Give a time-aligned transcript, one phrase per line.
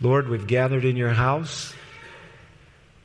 [0.00, 1.74] Lord, we've gathered in your house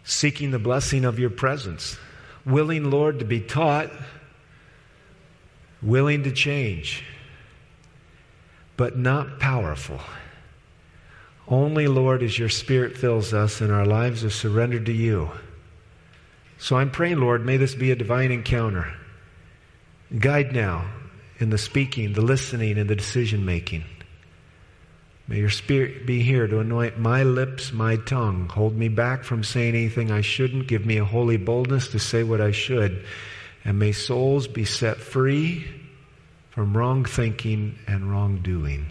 [0.03, 1.97] seeking the blessing of your presence,
[2.45, 3.91] willing, Lord, to be taught,
[5.81, 7.03] willing to change,
[8.75, 9.99] but not powerful.
[11.47, 15.31] Only, Lord, as your Spirit fills us and our lives are surrendered to you.
[16.57, 18.93] So I'm praying, Lord, may this be a divine encounter.
[20.17, 20.85] Guide now
[21.39, 23.85] in the speaking, the listening, and the decision making.
[25.29, 28.49] May your spirit be here to anoint my lips, my tongue.
[28.49, 30.67] Hold me back from saying anything I shouldn't.
[30.67, 33.05] Give me a holy boldness to say what I should.
[33.63, 35.67] And may souls be set free
[36.49, 38.87] from wrong thinking and wrongdoing.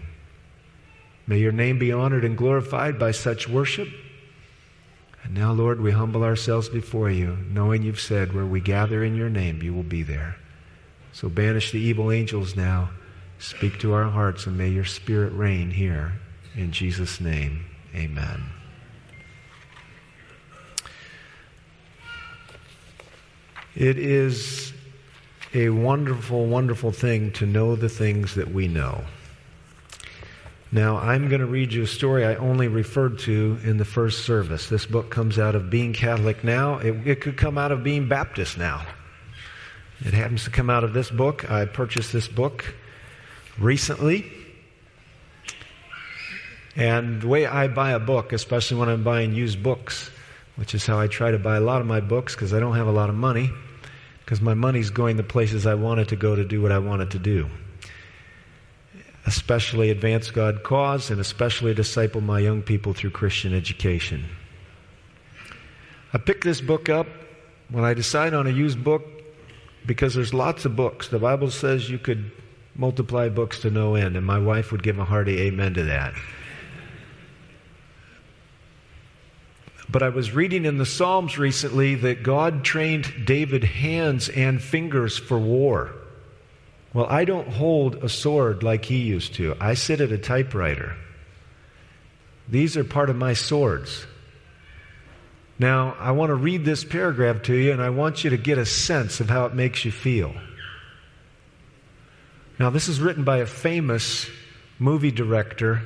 [1.27, 3.89] May your name be honored and glorified by such worship.
[5.25, 9.17] And now, Lord, we humble ourselves before you, knowing you've said, where we gather in
[9.17, 10.37] your name, you will be there.
[11.11, 12.91] So banish the evil angels now.
[13.39, 16.13] Speak to our hearts, and may your spirit reign here
[16.55, 18.43] in Jesus' name, amen.
[23.75, 24.73] It is
[25.53, 29.03] a wonderful, wonderful thing to know the things that we know.
[30.71, 34.25] Now, I'm going to read you a story I only referred to in the first
[34.25, 34.69] service.
[34.69, 36.77] This book comes out of being Catholic now.
[36.77, 38.85] It, it, could come out of being Baptist now.
[40.01, 41.49] It happens to come out of this book.
[41.49, 42.75] I purchased this book
[43.57, 44.31] recently.
[46.75, 50.09] And the way I buy a book, especially when I'm buying used books,
[50.55, 52.75] which is how I try to buy a lot of my books because I don't
[52.75, 53.49] have a lot of money,
[54.19, 56.79] because my money's going the places I want it to go to do what I
[56.79, 57.49] want it to do.
[59.25, 64.25] Especially advance God cause and especially disciple my young people through Christian education.
[66.13, 67.07] I pick this book up
[67.69, 69.03] when I decide on a used book
[69.85, 71.09] because there's lots of books.
[71.09, 72.31] The Bible says you could
[72.75, 76.13] multiply books to no end, and my wife would give a hearty amen to that.
[79.91, 85.17] But I was reading in the Psalms recently that God trained David hands and fingers
[85.17, 85.91] for war.
[86.93, 89.55] Well, I don't hold a sword like he used to.
[89.59, 90.95] I sit at a typewriter.
[92.47, 94.05] These are part of my swords.
[95.57, 98.57] Now, I want to read this paragraph to you, and I want you to get
[98.57, 100.33] a sense of how it makes you feel.
[102.59, 104.29] Now, this is written by a famous
[104.77, 105.81] movie director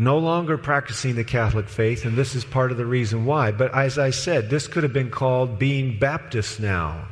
[0.00, 3.52] no longer practicing the Catholic faith, and this is part of the reason why.
[3.52, 7.06] But as I said, this could have been called being Baptist now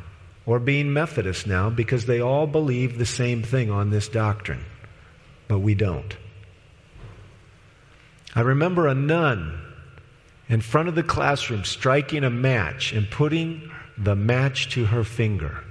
[0.46, 4.64] or being Methodist now because they all believe the same thing on this doctrine.
[5.48, 6.16] But we don't.
[8.34, 9.60] I remember a nun
[10.48, 15.62] in front of the classroom striking a match and putting the match to her finger.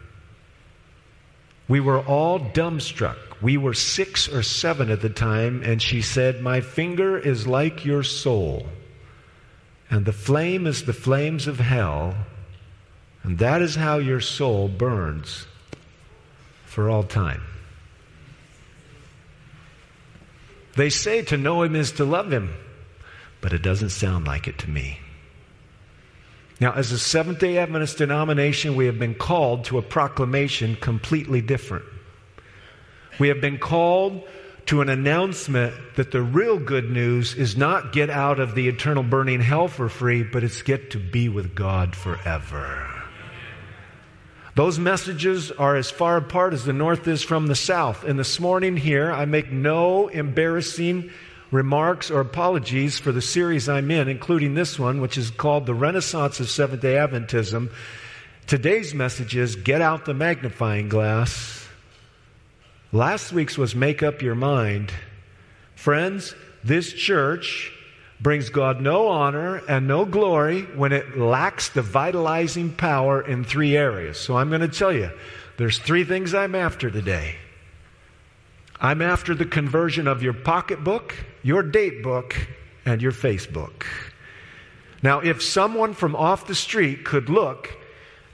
[1.68, 3.18] We were all dumbstruck.
[3.42, 7.86] We were six or seven at the time, and she said, My finger is like
[7.86, 8.68] your soul,
[9.90, 12.16] and the flame is the flames of hell,
[13.24, 15.46] and that is how your soul burns
[16.66, 17.42] for all time.
[20.76, 22.54] They say to know him is to love him,
[23.42, 25.00] but it doesn't sound like it to me.
[26.60, 31.42] Now, as a Seventh day Adventist denomination, we have been called to a proclamation completely
[31.42, 31.86] different.
[33.20, 34.28] We have been called
[34.68, 39.04] to an announcement that the real good news is not get out of the eternal
[39.04, 42.86] burning hell for free, but it's get to be with God forever.
[44.56, 48.04] Those messages are as far apart as the north is from the south.
[48.04, 51.12] And this morning here, I make no embarrassing
[51.52, 55.76] remarks or apologies for the series I'm in, including this one, which is called The
[55.76, 57.72] Renaissance of Seventh day Adventism.
[58.48, 61.67] Today's message is Get Out the Magnifying Glass.
[62.94, 64.94] Last week's was Make Up Your Mind.
[65.76, 66.34] Friends,
[66.64, 67.74] this church
[68.22, 73.76] brings God no honor and no glory when it lacks the vitalizing power in three
[73.76, 74.18] areas.
[74.18, 75.12] So I'm going to tell you,
[75.58, 77.36] there's three things I'm after today.
[78.80, 82.38] I'm after the conversion of your pocketbook, your date book,
[82.86, 83.84] and your Facebook.
[85.04, 87.78] Now, if someone from off the street could look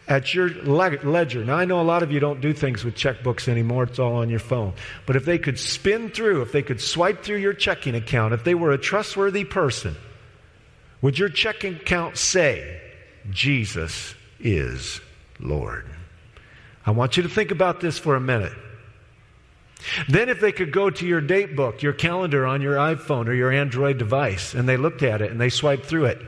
[0.08, 3.48] at your ledger, now I know a lot of you don't do things with checkbooks
[3.48, 4.74] anymore, it's all on your phone.
[5.06, 8.44] But if they could spin through, if they could swipe through your checking account, if
[8.44, 9.96] they were a trustworthy person,
[11.02, 12.82] would your checking account say,
[13.30, 15.00] Jesus is
[15.40, 15.86] Lord?
[16.86, 18.54] I want you to think about this for a minute.
[20.08, 23.34] Then, if they could go to your date book, your calendar on your iPhone or
[23.34, 26.22] your Android device, and they looked at it and they swiped through it,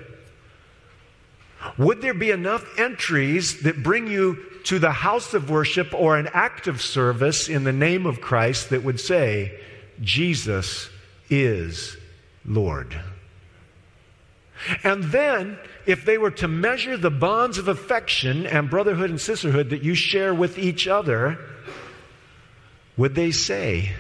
[1.77, 6.27] would there be enough entries that bring you to the house of worship or an
[6.33, 9.59] active service in the name of Christ that would say,
[10.01, 10.89] Jesus
[11.29, 11.97] is
[12.45, 12.99] Lord.
[14.83, 19.69] And then, if they were to measure the bonds of affection and brotherhood and sisterhood
[19.69, 21.37] that you share with each other,
[22.97, 23.91] would they say,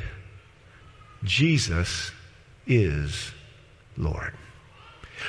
[1.23, 2.11] Jesus
[2.65, 3.31] is
[3.97, 4.33] Lord?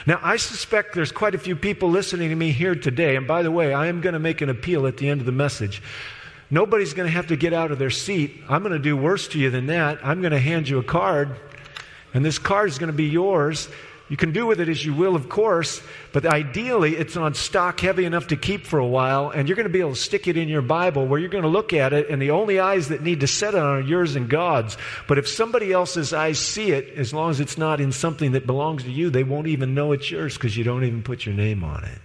[0.04, 3.16] Now, I suspect there's quite a few people listening to me here today.
[3.16, 5.26] And by the way, I am going to make an appeal at the end of
[5.26, 5.82] the message.
[6.50, 8.42] Nobody's going to have to get out of their seat.
[8.48, 9.98] I'm going to do worse to you than that.
[10.04, 11.34] I'm going to hand you a card,
[12.14, 13.68] and this card is going to be yours.
[14.08, 15.82] You can do with it as you will, of course,
[16.12, 19.66] but ideally it's on stock heavy enough to keep for a while, and you're going
[19.66, 21.92] to be able to stick it in your Bible where you're going to look at
[21.92, 24.76] it, and the only eyes that need to set on are yours and God's.
[25.08, 28.46] But if somebody else's eyes see it, as long as it's not in something that
[28.46, 31.34] belongs to you, they won't even know it's yours because you don't even put your
[31.34, 31.98] name on it.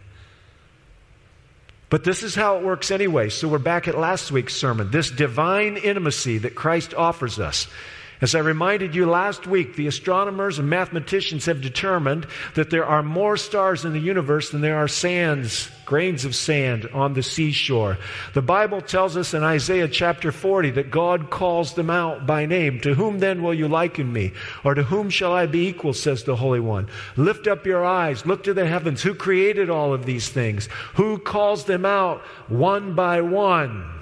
[1.92, 3.30] But this is how it works anyway.
[3.30, 4.89] So we're back at last week's sermon.
[4.89, 7.68] This divine intimacy that Christ offers us.
[8.21, 13.01] As I reminded you last week, the astronomers and mathematicians have determined that there are
[13.01, 17.97] more stars in the universe than there are sands, grains of sand on the seashore.
[18.35, 22.79] The Bible tells us in Isaiah chapter 40 that God calls them out by name.
[22.81, 24.33] To whom then will you liken me?
[24.63, 26.89] Or to whom shall I be equal, says the Holy One?
[27.17, 29.01] Lift up your eyes, look to the heavens.
[29.01, 30.69] Who created all of these things?
[30.94, 34.00] Who calls them out one by one?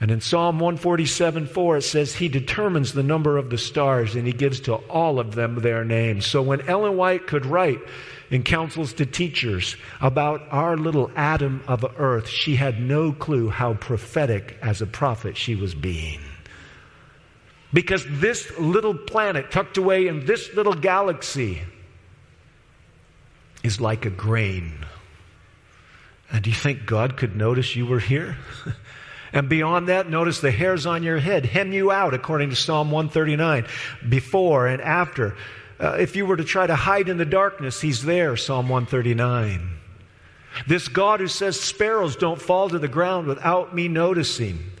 [0.00, 4.26] And in Psalm 147 4, it says, He determines the number of the stars and
[4.26, 6.26] He gives to all of them their names.
[6.26, 7.80] So when Ellen White could write
[8.30, 13.74] in Counsels to Teachers about our little atom of earth, she had no clue how
[13.74, 16.20] prophetic as a prophet she was being.
[17.72, 21.60] Because this little planet tucked away in this little galaxy
[23.64, 24.86] is like a grain.
[26.30, 28.36] And do you think God could notice you were here?
[29.32, 32.90] And beyond that, notice the hairs on your head hem you out, according to Psalm
[32.90, 33.66] 139,
[34.08, 35.36] before and after.
[35.80, 39.78] Uh, if you were to try to hide in the darkness, He's there, Psalm 139.
[40.66, 44.72] This God who says sparrows don't fall to the ground without me noticing.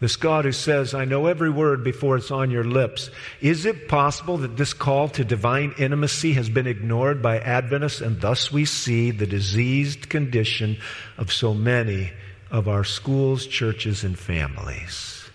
[0.00, 3.10] This God who says, I know every word before it's on your lips.
[3.40, 8.20] Is it possible that this call to divine intimacy has been ignored by Adventists and
[8.20, 10.78] thus we see the diseased condition
[11.16, 12.12] of so many
[12.50, 15.28] of our schools, churches, and families.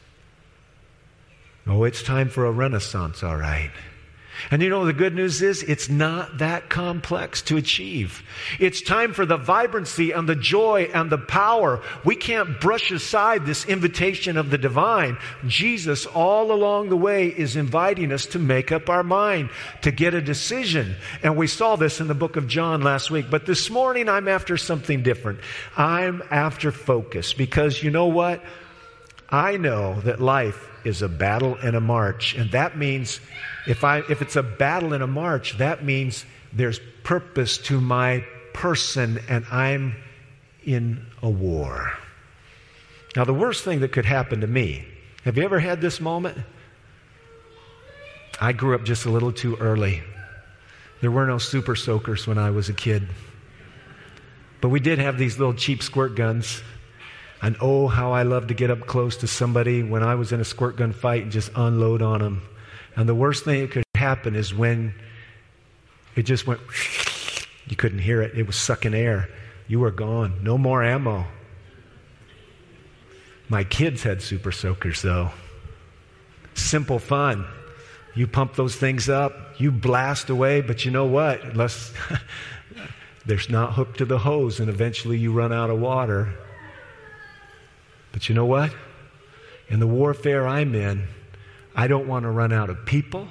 [1.66, 3.72] Oh, it's time for a renaissance, all right.
[4.52, 8.24] And you know, the good news is it's not that complex to achieve.
[8.60, 11.82] It's time for the vibrancy and the joy and the power.
[12.04, 15.18] We can't brush aside this invitation of the divine.
[15.48, 19.50] Jesus, all along the way, is inviting us to make up our mind,
[19.82, 20.96] to get a decision.
[21.22, 23.30] And we saw this in the book of John last week.
[23.30, 25.40] But this morning, I'm after something different.
[25.78, 28.44] I'm after focus because you know what?
[29.30, 32.36] I know that life is a battle and a march.
[32.36, 33.20] And that means
[33.68, 38.26] if, I, if it's a battle and a march, that means there's purpose to my
[38.54, 39.96] person and I'm
[40.64, 41.94] in a war.
[43.16, 44.86] Now, the worst thing that could happen to me,
[45.24, 46.38] have you ever had this moment?
[48.42, 50.02] I grew up just a little too early.
[51.02, 53.08] There were no super soakers when I was a kid.
[54.62, 56.64] But we did have these little cheap squirt guns.
[57.44, 60.40] And oh, how I loved to get up close to somebody when I was in
[60.40, 62.42] a squirt gun fight and just unload on them.
[62.96, 64.96] And the worst thing that could happen is when
[66.16, 66.62] it just went,
[67.68, 68.38] you couldn't hear it.
[68.38, 69.28] It was sucking air.
[69.68, 70.40] You were gone.
[70.42, 71.26] No more ammo.
[73.50, 75.32] My kids had super soakers, though.
[76.54, 77.46] Simple fun.
[78.16, 81.44] You pump those things up, you blast away, but you know what?
[81.44, 81.92] Unless
[83.26, 86.34] there's not hooked to the hose, and eventually you run out of water.
[88.14, 88.74] But you know what?
[89.68, 91.08] In the warfare I'm in,
[91.76, 93.28] I don't want to run out of people.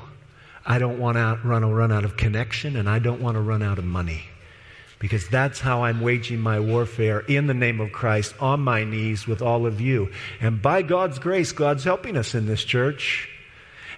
[0.66, 3.62] I don't want to run, run out of connection, and I don't want to run
[3.62, 4.24] out of money.
[4.98, 9.26] Because that's how I'm waging my warfare in the name of Christ on my knees
[9.26, 10.12] with all of you.
[10.40, 13.28] And by God's grace, God's helping us in this church.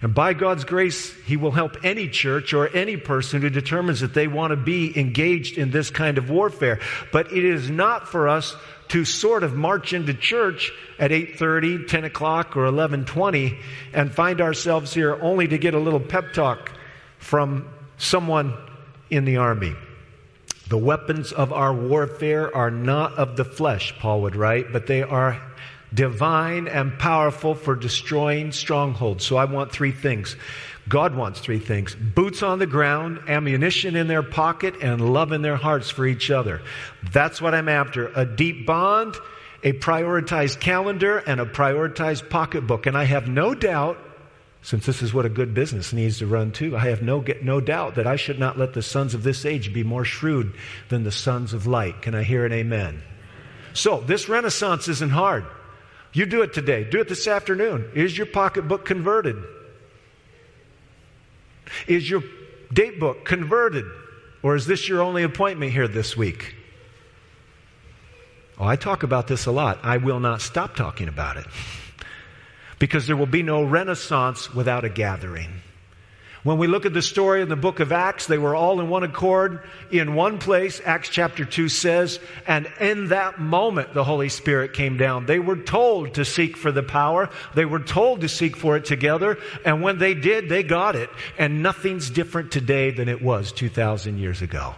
[0.04, 4.12] And by God's grace, He will help any church or any person who determines that
[4.12, 6.78] they want to be engaged in this kind of warfare.
[7.10, 8.54] But it is not for us
[8.88, 13.58] to sort of march into church at 8.30 10 o'clock or 11.20
[13.94, 16.70] and find ourselves here only to get a little pep talk
[17.16, 18.52] from someone
[19.08, 19.74] in the army
[20.68, 25.02] the weapons of our warfare are not of the flesh paul would write but they
[25.02, 25.40] are
[25.94, 30.36] divine and powerful for destroying strongholds so i want three things
[30.86, 35.40] God wants three things boots on the ground, ammunition in their pocket, and love in
[35.40, 36.60] their hearts for each other.
[37.10, 39.16] That's what I'm after a deep bond,
[39.62, 42.86] a prioritized calendar, and a prioritized pocketbook.
[42.86, 43.98] And I have no doubt
[44.64, 47.60] since this is what a good business needs to run too, I have no, no
[47.60, 50.54] doubt that I should not let the sons of this age be more shrewd
[50.88, 52.00] than the sons of light.
[52.00, 53.02] Can I hear an amen?
[53.74, 55.44] So, this renaissance isn't hard.
[56.14, 56.84] You do it today.
[56.84, 57.90] Do it this afternoon.
[57.94, 59.36] Is your pocketbook converted?
[61.86, 62.22] Is your
[62.72, 63.84] date book converted?
[64.42, 66.54] Or is this your only appointment here this week?
[68.58, 69.80] Oh, I talk about this a lot.
[69.82, 71.46] I will not stop talking about it
[72.78, 75.50] because there will be no renaissance without a gathering.
[76.44, 78.90] When we look at the story in the book of Acts, they were all in
[78.90, 79.60] one accord
[79.90, 80.78] in one place.
[80.84, 85.24] Acts chapter 2 says, and in that moment the Holy Spirit came down.
[85.24, 87.30] They were told to seek for the power.
[87.54, 89.38] They were told to seek for it together.
[89.64, 91.08] And when they did, they got it.
[91.38, 94.74] And nothing's different today than it was 2,000 years ago.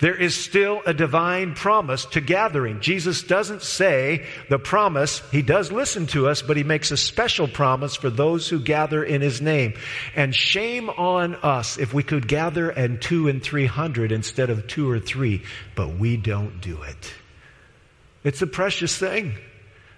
[0.00, 2.80] There is still a divine promise to gathering.
[2.80, 5.22] Jesus doesn't say the promise.
[5.30, 9.04] He does listen to us, but he makes a special promise for those who gather
[9.04, 9.74] in his name.
[10.16, 14.66] And shame on us if we could gather and two and three hundred instead of
[14.66, 15.42] two or three,
[15.74, 17.14] but we don't do it.
[18.24, 19.34] It's a precious thing.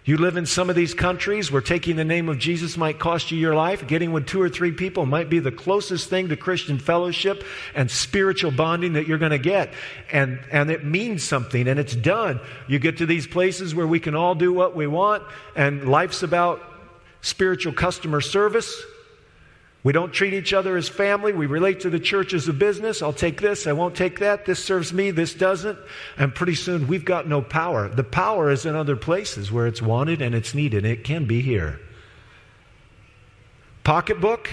[0.07, 3.33] You live in some of these countries where taking the name of Jesus might cost
[3.33, 3.89] you your life.
[3.89, 7.43] Getting with two or three people might be the closest thing to Christian fellowship
[7.75, 9.75] and spiritual bonding that you're going to get.
[10.13, 12.39] And, and it means something and it's done.
[12.69, 15.25] You get to these places where we can all do what we want
[15.57, 16.63] and life's about
[17.21, 18.81] spiritual customer service.
[19.87, 21.33] We don't treat each other as family.
[21.33, 23.03] We relate to the church as a business.
[23.03, 23.69] I'll take this.
[23.69, 24.45] I won't take that.
[24.45, 25.13] This serves me.
[25.13, 25.79] This doesn't.
[26.19, 27.89] And pretty soon we've got no power.
[27.89, 30.85] The power is in other places where it's wanted and it's needed.
[30.85, 31.79] It can be here.
[33.85, 34.51] Pocketbook,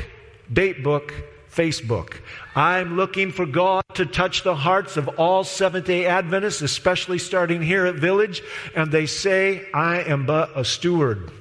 [0.54, 1.12] date book,
[1.52, 2.20] Facebook.
[2.56, 7.64] I'm looking for God to touch the hearts of all Seventh day Adventists, especially starting
[7.64, 8.44] here at Village.
[8.76, 11.32] And they say, I am but a steward.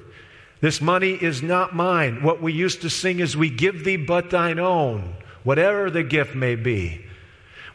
[0.63, 2.23] This money is not mine.
[2.23, 6.35] What we used to sing is, We give thee but thine own, whatever the gift
[6.35, 7.03] may be.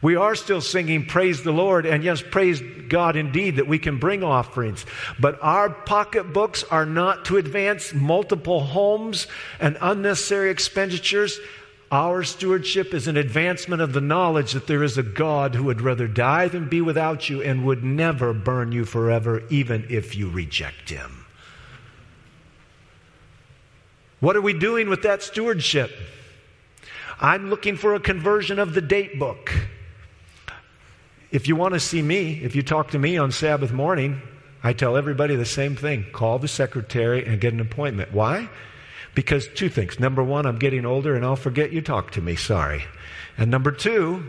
[0.01, 3.99] We are still singing Praise the Lord, and yes, praise God indeed that we can
[3.99, 4.87] bring offerings.
[5.19, 9.27] But our pocketbooks are not to advance multiple homes
[9.59, 11.39] and unnecessary expenditures.
[11.91, 15.81] Our stewardship is an advancement of the knowledge that there is a God who would
[15.81, 20.27] rather die than be without you and would never burn you forever, even if you
[20.27, 21.27] reject Him.
[24.19, 25.91] What are we doing with that stewardship?
[27.21, 29.53] I'm looking for a conversion of the date book.
[31.31, 34.21] If you want to see me, if you talk to me on Sabbath morning,
[34.63, 38.13] I tell everybody the same thing call the secretary and get an appointment.
[38.13, 38.49] Why?
[39.15, 39.99] Because two things.
[39.99, 42.35] Number one, I'm getting older and I'll forget you talked to me.
[42.35, 42.83] Sorry.
[43.37, 44.25] And number two,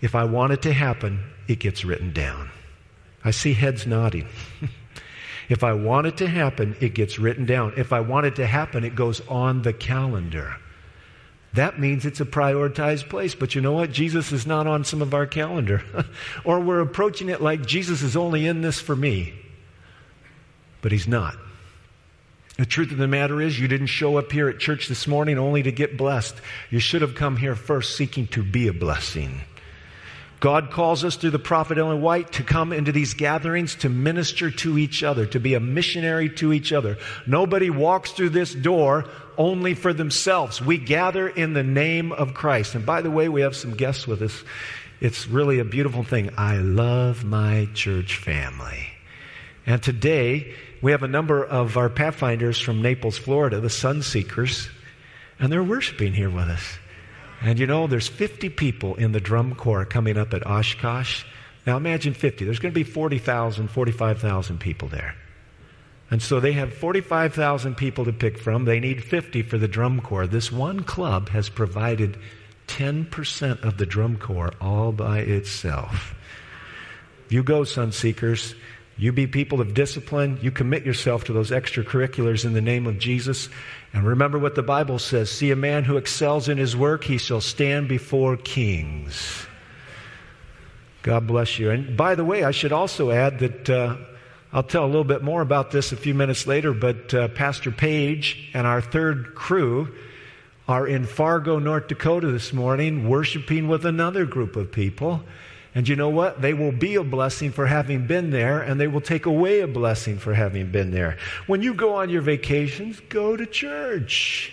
[0.00, 2.50] if I want it to happen, it gets written down.
[3.24, 4.26] I see heads nodding.
[5.48, 7.74] If I want it to happen, it gets written down.
[7.76, 10.56] If I want it to happen, it goes on the calendar.
[11.54, 13.34] That means it's a prioritized place.
[13.34, 13.92] But you know what?
[13.92, 15.82] Jesus is not on some of our calendar.
[16.44, 19.34] or we're approaching it like Jesus is only in this for me.
[20.80, 21.36] But he's not.
[22.58, 25.38] The truth of the matter is, you didn't show up here at church this morning
[25.38, 26.36] only to get blessed.
[26.70, 29.40] You should have come here first seeking to be a blessing.
[30.42, 34.50] God calls us through the prophet Ellen White to come into these gatherings to minister
[34.50, 36.98] to each other, to be a missionary to each other.
[37.28, 39.04] Nobody walks through this door
[39.38, 40.60] only for themselves.
[40.60, 42.74] We gather in the name of Christ.
[42.74, 44.42] And by the way, we have some guests with us.
[45.00, 46.30] It's really a beautiful thing.
[46.36, 48.88] I love my church family.
[49.64, 54.68] And today, we have a number of our Pathfinders from Naples, Florida, the Sun Seekers,
[55.38, 56.78] and they're worshiping here with us.
[57.42, 61.24] And you know, there's 50 people in the drum corps coming up at Oshkosh.
[61.66, 62.44] Now imagine 50.
[62.44, 65.16] There's going to be 40,000, 45,000 people there.
[66.10, 68.64] And so they have 45,000 people to pick from.
[68.64, 70.26] They need 50 for the drum corps.
[70.26, 72.16] This one club has provided
[72.68, 76.14] 10% of the drum corps all by itself.
[77.28, 78.54] You go, Sun Seekers.
[78.98, 80.38] You be people of discipline.
[80.42, 83.48] You commit yourself to those extracurriculars in the name of Jesus.
[83.92, 87.18] And remember what the Bible says see a man who excels in his work, he
[87.18, 89.46] shall stand before kings.
[91.02, 91.70] God bless you.
[91.70, 93.96] And by the way, I should also add that uh,
[94.52, 97.70] I'll tell a little bit more about this a few minutes later, but uh, Pastor
[97.70, 99.92] Page and our third crew
[100.68, 105.22] are in Fargo, North Dakota this morning, worshiping with another group of people.
[105.74, 106.42] And you know what?
[106.42, 109.66] They will be a blessing for having been there, and they will take away a
[109.66, 111.16] blessing for having been there.
[111.46, 114.52] When you go on your vacations, go to church.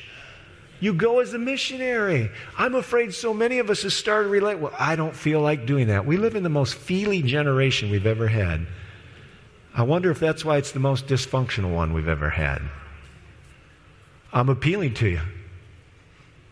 [0.79, 2.31] You go as a missionary.
[2.57, 5.65] I'm afraid so many of us have started to relate, well, I don't feel like
[5.65, 6.05] doing that.
[6.05, 8.65] We live in the most feely generation we've ever had.
[9.75, 12.61] I wonder if that's why it's the most dysfunctional one we've ever had.
[14.31, 15.21] I'm appealing to you.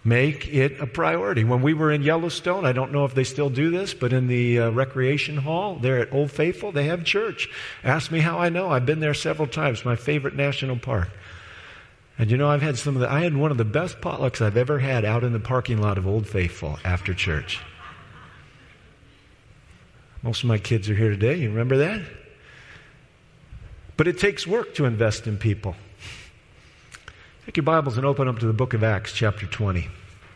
[0.08, 1.44] Make it a priority.
[1.44, 4.28] When we were in Yellowstone, I don't know if they still do this, but in
[4.28, 7.50] the uh, recreation hall there at Old Faithful, they have church.
[7.84, 8.70] Ask me how I know.
[8.70, 9.84] I've been there several times.
[9.84, 11.10] My favorite national park.
[12.18, 14.40] And you know, I've had some of the, I had one of the best potlucks
[14.40, 17.60] I've ever had out in the parking lot of Old Faithful after church.
[20.24, 21.36] Most of my kids are here today.
[21.36, 22.02] You remember that?
[23.98, 25.76] But it takes work to invest in people.
[27.48, 29.88] Take your Bibles and open up to the book of Acts, chapter 20.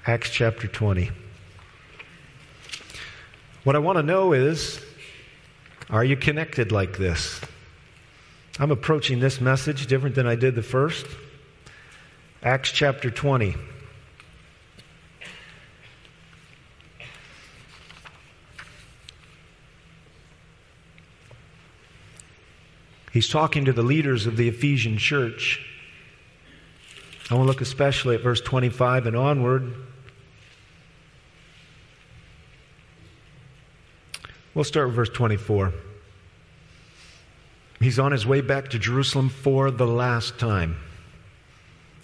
[0.08, 1.12] Acts, chapter 20.
[3.66, 4.80] What I want to know is
[5.90, 7.42] are you connected like this?
[8.60, 11.06] I'm approaching this message different than I did the first.
[12.44, 13.58] Acts chapter 20.
[23.12, 25.68] He's talking to the leaders of the Ephesian church.
[27.32, 29.74] I want to look especially at verse 25 and onward.
[34.54, 35.72] We'll start with verse 24.
[37.80, 40.76] He's on his way back to Jerusalem for the last time.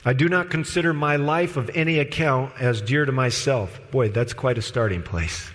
[0.06, 3.82] I do not consider my life of any account as dear to myself.
[3.92, 5.52] Boy, that's quite a starting place.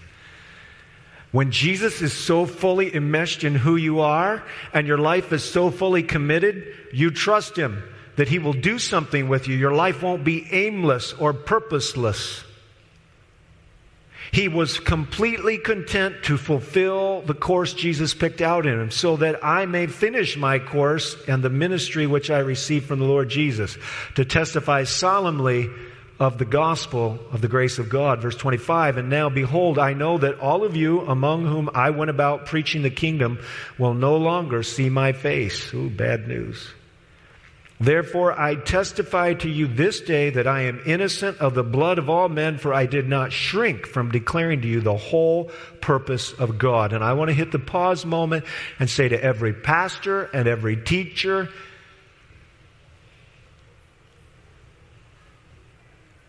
[1.30, 5.70] When Jesus is so fully enmeshed in who you are and your life is so
[5.70, 7.82] fully committed, you trust Him
[8.16, 9.56] that He will do something with you.
[9.56, 12.44] Your life won't be aimless or purposeless.
[14.32, 19.44] He was completely content to fulfill the course Jesus picked out in him so that
[19.44, 23.76] I may finish my course and the ministry which I received from the Lord Jesus
[24.14, 25.68] to testify solemnly
[26.18, 28.22] of the gospel of the grace of God.
[28.22, 32.10] Verse 25, and now behold, I know that all of you among whom I went
[32.10, 33.38] about preaching the kingdom
[33.76, 35.74] will no longer see my face.
[35.74, 36.68] Ooh, bad news.
[37.82, 42.08] Therefore, I testify to you this day that I am innocent of the blood of
[42.08, 46.58] all men, for I did not shrink from declaring to you the whole purpose of
[46.58, 46.92] God.
[46.92, 48.44] And I want to hit the pause moment
[48.78, 51.48] and say to every pastor and every teacher,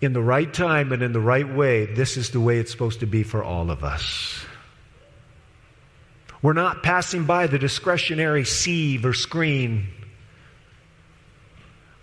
[0.02, 3.02] in the right time and in the right way, this is the way it's supposed
[3.02, 4.44] to be for all of us.
[6.42, 9.90] We're not passing by the discretionary sieve or screen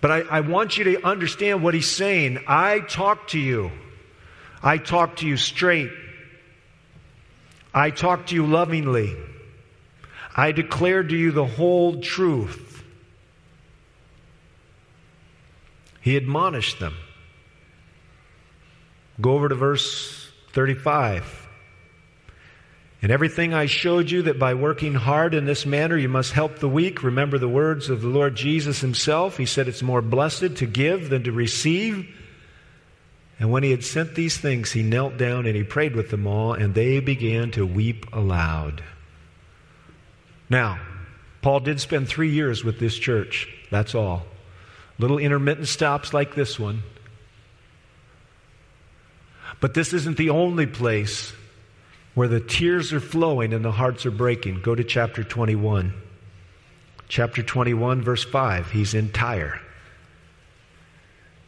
[0.00, 2.40] but I, I want you to understand what he's saying.
[2.46, 3.70] I talk to you.
[4.62, 5.90] I talk to you straight.
[7.72, 9.16] I talk to you lovingly.
[10.36, 12.84] I declare to you the whole truth.
[16.00, 16.94] He admonished them.
[19.20, 21.39] Go over to verse 35.
[23.02, 26.58] And everything I showed you that by working hard in this manner you must help
[26.58, 27.02] the weak.
[27.02, 29.38] Remember the words of the Lord Jesus himself.
[29.38, 32.06] He said it's more blessed to give than to receive.
[33.38, 36.26] And when he had sent these things, he knelt down and he prayed with them
[36.26, 38.84] all, and they began to weep aloud.
[40.50, 40.78] Now,
[41.40, 43.48] Paul did spend three years with this church.
[43.70, 44.26] That's all.
[44.98, 46.82] Little intermittent stops like this one.
[49.58, 51.32] But this isn't the only place
[52.14, 54.60] where the tears are flowing and the hearts are breaking.
[54.62, 55.92] Go to chapter 21.
[57.08, 58.70] Chapter 21, verse 5.
[58.70, 59.60] He's in Tyre.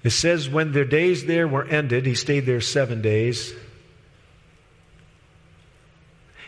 [0.02, 3.54] It says, When their days there were ended, he stayed there seven days.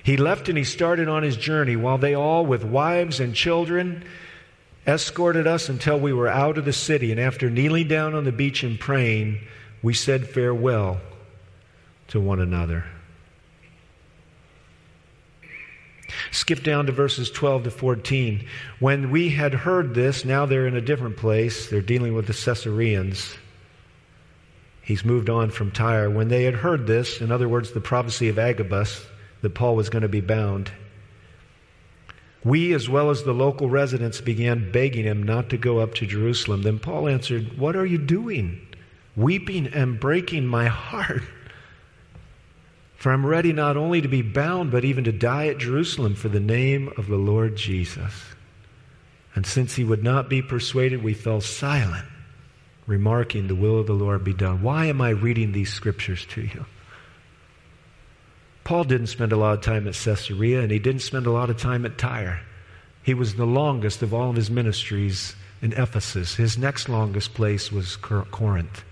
[0.02, 4.04] He left and he started on his journey while they all, with wives and children,
[4.86, 7.10] escorted us until we were out of the city.
[7.10, 9.40] And after kneeling down on the beach and praying,
[9.82, 11.00] we said farewell
[12.08, 12.84] to one another.
[16.30, 18.46] Skip down to verses 12 to 14.
[18.78, 21.68] When we had heard this, now they're in a different place.
[21.68, 23.36] They're dealing with the Caesareans.
[24.82, 26.10] He's moved on from Tyre.
[26.10, 29.06] When they had heard this, in other words, the prophecy of Agabus,
[29.40, 30.70] that Paul was going to be bound,
[32.44, 36.06] we, as well as the local residents, began begging him not to go up to
[36.06, 36.60] Jerusalem.
[36.60, 38.60] Then Paul answered, What are you doing?
[39.16, 41.22] Weeping and breaking my heart.
[43.04, 46.30] For I'm ready not only to be bound, but even to die at Jerusalem for
[46.30, 48.14] the name of the Lord Jesus.
[49.34, 52.06] And since he would not be persuaded, we fell silent,
[52.86, 54.62] remarking, The will of the Lord be done.
[54.62, 56.64] Why am I reading these scriptures to you?
[58.64, 61.50] Paul didn't spend a lot of time at Caesarea, and he didn't spend a lot
[61.50, 62.40] of time at Tyre.
[63.02, 66.36] He was the longest of all of his ministries in Ephesus.
[66.36, 68.82] His next longest place was Corinth.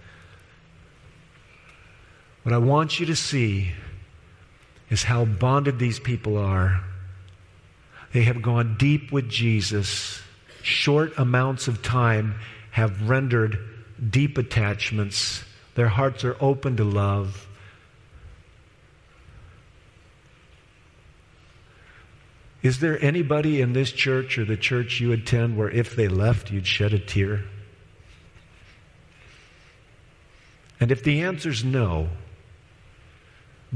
[2.43, 3.73] What I want you to see
[4.93, 6.85] is how bonded these people are.
[8.13, 10.21] They have gone deep with Jesus.
[10.63, 12.35] Short amounts of time
[12.73, 13.59] have rendered
[14.11, 15.45] deep attachments.
[15.77, 17.49] Their hearts are open to love.
[22.63, 26.51] Is there anybody in this church or the church you attend where if they left,
[26.51, 27.45] you'd shed a tear?
[30.79, 32.11] And if the answer's no,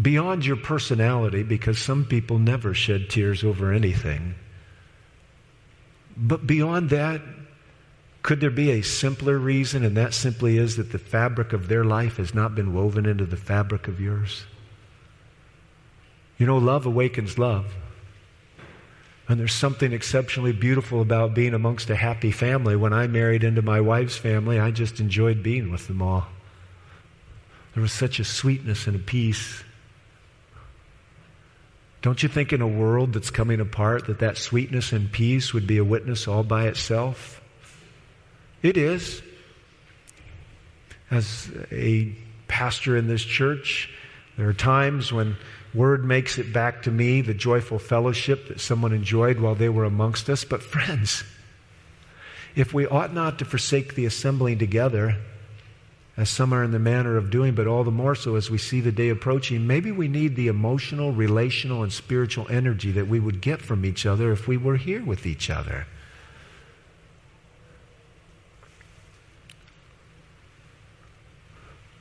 [0.00, 4.34] beyond your personality, because some people never shed tears over anything,
[6.16, 7.20] but beyond that,
[8.22, 11.84] could there be a simpler reason, and that simply is that the fabric of their
[11.84, 14.44] life has not been woven into the fabric of yours?
[16.36, 17.72] You know, love awakens love.
[19.28, 22.76] And there's something exceptionally beautiful about being amongst a happy family.
[22.76, 26.26] When I married into my wife's family, I just enjoyed being with them all.
[27.74, 29.62] There was such a sweetness and a peace.
[32.06, 35.66] Don't you think in a world that's coming apart that that sweetness and peace would
[35.66, 37.42] be a witness all by itself?
[38.62, 39.22] It is.
[41.10, 42.16] As a
[42.46, 43.90] pastor in this church,
[44.36, 45.34] there are times when
[45.74, 49.82] word makes it back to me, the joyful fellowship that someone enjoyed while they were
[49.82, 50.44] amongst us.
[50.44, 51.24] But, friends,
[52.54, 55.16] if we ought not to forsake the assembling together,
[56.16, 58.56] as some are in the manner of doing, but all the more so as we
[58.56, 63.20] see the day approaching, maybe we need the emotional, relational, and spiritual energy that we
[63.20, 65.86] would get from each other if we were here with each other.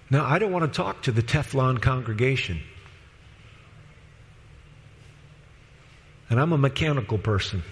[0.09, 2.61] Now, I don't want to talk to the Teflon congregation.
[6.29, 7.63] And I'm a mechanical person.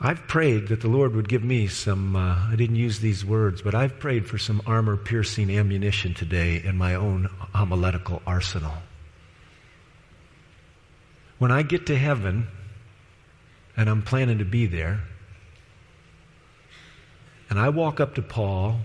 [0.00, 3.60] I've prayed that the Lord would give me some, uh, I didn't use these words,
[3.60, 8.72] but I've prayed for some armor piercing ammunition today in my own homiletical arsenal.
[11.38, 12.46] When I get to heaven,
[13.76, 15.00] and I'm planning to be there,
[17.50, 18.80] and I walk up to Paul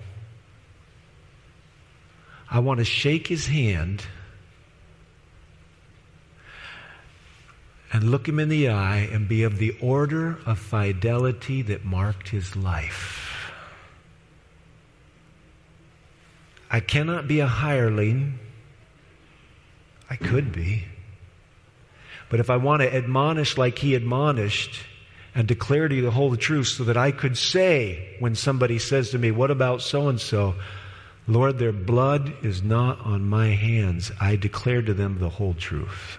[2.50, 4.04] I want to shake his hand
[7.96, 12.28] and look him in the eye and be of the order of fidelity that marked
[12.28, 13.48] his life.
[16.70, 18.38] I cannot be a hireling.
[20.10, 20.84] I could be.
[22.28, 24.78] But if I want to admonish like he admonished
[25.34, 29.12] and declare to you the whole truth so that I could say when somebody says
[29.12, 30.56] to me, What about so and so?
[31.30, 34.12] Lord, their blood is not on my hands.
[34.20, 36.18] I declare to them the whole truth.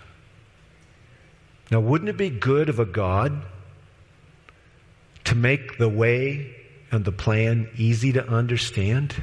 [1.70, 3.42] Now, wouldn't it be good of a God
[5.24, 6.54] to make the way
[6.92, 9.14] and the plan easy to understand?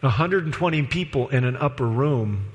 [0.00, 2.50] 120 people in an upper room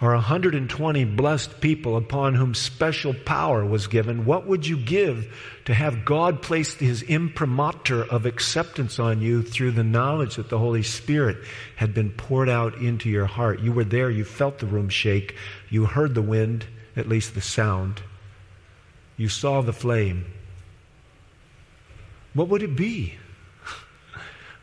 [0.00, 5.34] or 120 blessed people upon whom special power was given, what would you give
[5.64, 10.58] to have God place his imprimatur of acceptance on you through the knowledge that the
[10.58, 11.38] Holy Spirit
[11.76, 13.60] had been poured out into your heart?
[13.60, 15.34] You were there, you felt the room shake,
[15.68, 18.00] you heard the wind, at least the sound,
[19.16, 20.26] you saw the flame.
[22.34, 23.18] What would it be?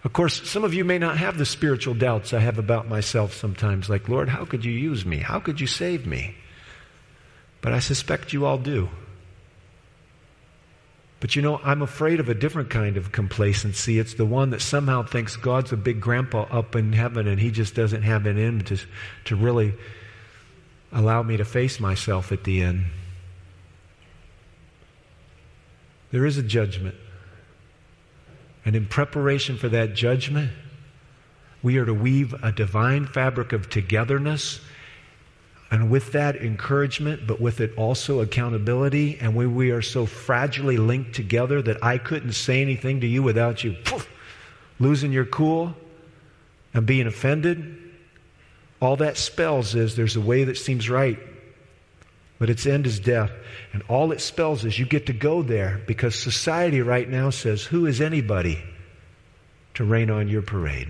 [0.05, 3.33] Of course, some of you may not have the spiritual doubts I have about myself
[3.33, 5.17] sometimes, like, Lord, how could you use me?
[5.17, 6.35] How could you save me?
[7.59, 8.89] But I suspect you all do.
[11.19, 13.97] But you know, I'm afraid of a different kind of complacency.
[13.97, 17.49] It's the one that somehow thinks God's a big grandpa up in heaven and he
[17.49, 18.77] just doesn't have it in to,
[19.25, 19.73] to really
[20.91, 22.85] allow me to face myself at the end.
[26.11, 26.95] There is a judgment.
[28.65, 30.51] And in preparation for that judgment,
[31.61, 34.59] we are to weave a divine fabric of togetherness.
[35.71, 40.77] And with that encouragement, but with it also accountability, and when we are so fragilely
[40.77, 44.07] linked together that I couldn't say anything to you without you poof,
[44.79, 45.75] losing your cool
[46.73, 47.77] and being offended,
[48.79, 51.19] all that spells is there's a way that seems right,
[52.39, 53.31] but its end is death.
[53.73, 57.63] And all it spells is you get to go there because society right now says,
[57.63, 58.61] Who is anybody
[59.75, 60.89] to rain on your parade?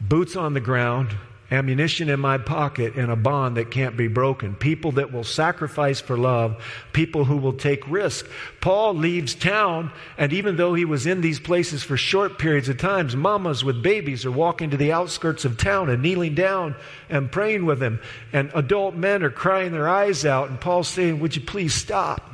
[0.00, 1.10] Boots on the ground,
[1.50, 4.54] ammunition in my pocket, and a bond that can't be broken.
[4.54, 8.26] People that will sacrifice for love, people who will take risk.
[8.60, 12.78] Paul leaves town, and even though he was in these places for short periods of
[12.78, 16.74] times, mamas with babies are walking to the outskirts of town and kneeling down
[17.08, 18.00] and praying with him,
[18.32, 22.30] and adult men are crying their eyes out, and Paul's saying, Would you please stop?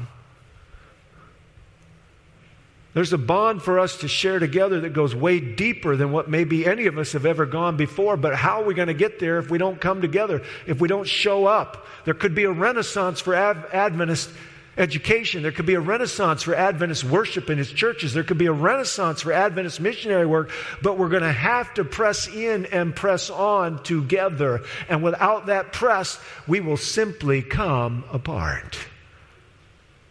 [3.01, 6.67] There's a bond for us to share together that goes way deeper than what maybe
[6.67, 8.19] any of us have ever gone before.
[8.19, 10.89] But how are we going to get there if we don't come together, if we
[10.89, 11.87] don't show up?
[12.05, 14.29] There could be a renaissance for Adventist
[14.77, 15.43] education.
[15.43, 18.13] There could be a renaissance for Adventist worship in his churches.
[18.13, 20.51] There could be a renaissance for Adventist missionary work.
[20.83, 24.61] But we're going to have to press in and press on together.
[24.91, 28.79] And without that press, we will simply come apart.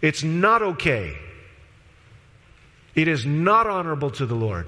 [0.02, 1.20] It's not okay
[3.02, 4.68] it is not honorable to the Lord.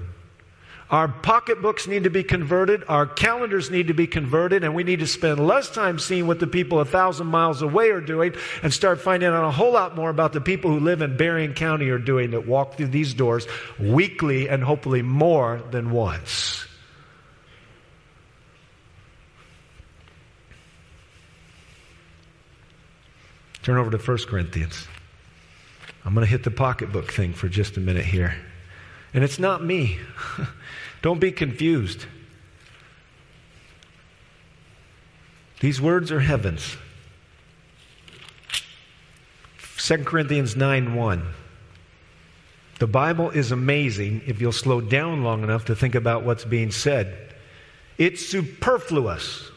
[0.92, 2.84] Our pocketbooks need to be converted.
[2.86, 4.62] Our calendars need to be converted.
[4.62, 7.88] And we need to spend less time seeing what the people a thousand miles away
[7.88, 11.00] are doing and start finding out a whole lot more about the people who live
[11.00, 13.46] in Berrien County are doing that walk through these doors
[13.80, 16.66] weekly and hopefully more than once.
[23.62, 24.88] Turn over to 1 Corinthians.
[26.04, 28.34] I'm going to hit the pocketbook thing for just a minute here.
[29.14, 29.98] And it's not me.
[31.02, 32.06] Don't be confused.
[35.60, 36.76] These words are heavens.
[39.78, 41.26] 2 Corinthians 9 1.
[42.78, 46.72] The Bible is amazing if you'll slow down long enough to think about what's being
[46.72, 47.34] said.
[47.96, 49.50] It's superfluous.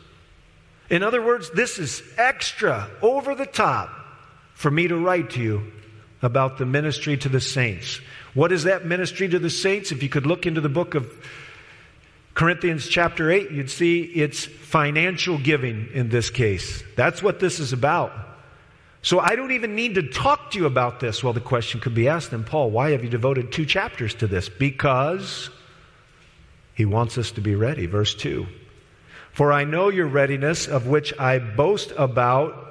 [0.91, 3.89] In other words, this is extra, over the top,
[4.53, 5.71] for me to write to you
[6.25, 7.99] about the ministry to the saints.
[8.33, 9.91] What is that ministry to the saints?
[9.91, 11.09] If you could look into the book of
[12.33, 16.83] Corinthians chapter 8, you'd see it's financial giving in this case.
[16.95, 18.11] That's what this is about.
[19.01, 21.23] So I don't even need to talk to you about this.
[21.23, 24.27] Well, the question could be asked then, Paul, why have you devoted two chapters to
[24.27, 24.49] this?
[24.49, 25.49] Because
[26.73, 27.85] he wants us to be ready.
[27.85, 28.47] Verse 2.
[29.31, 32.64] For I know your readiness, of which I boast about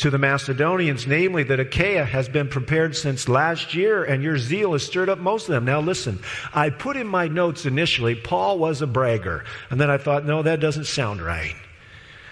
[0.00, 4.72] to the Macedonians, namely that Achaia has been prepared since last year, and your zeal
[4.72, 5.66] has stirred up most of them.
[5.66, 6.20] Now, listen,
[6.54, 9.44] I put in my notes initially, Paul was a bragger.
[9.68, 11.54] And then I thought, no, that doesn't sound right.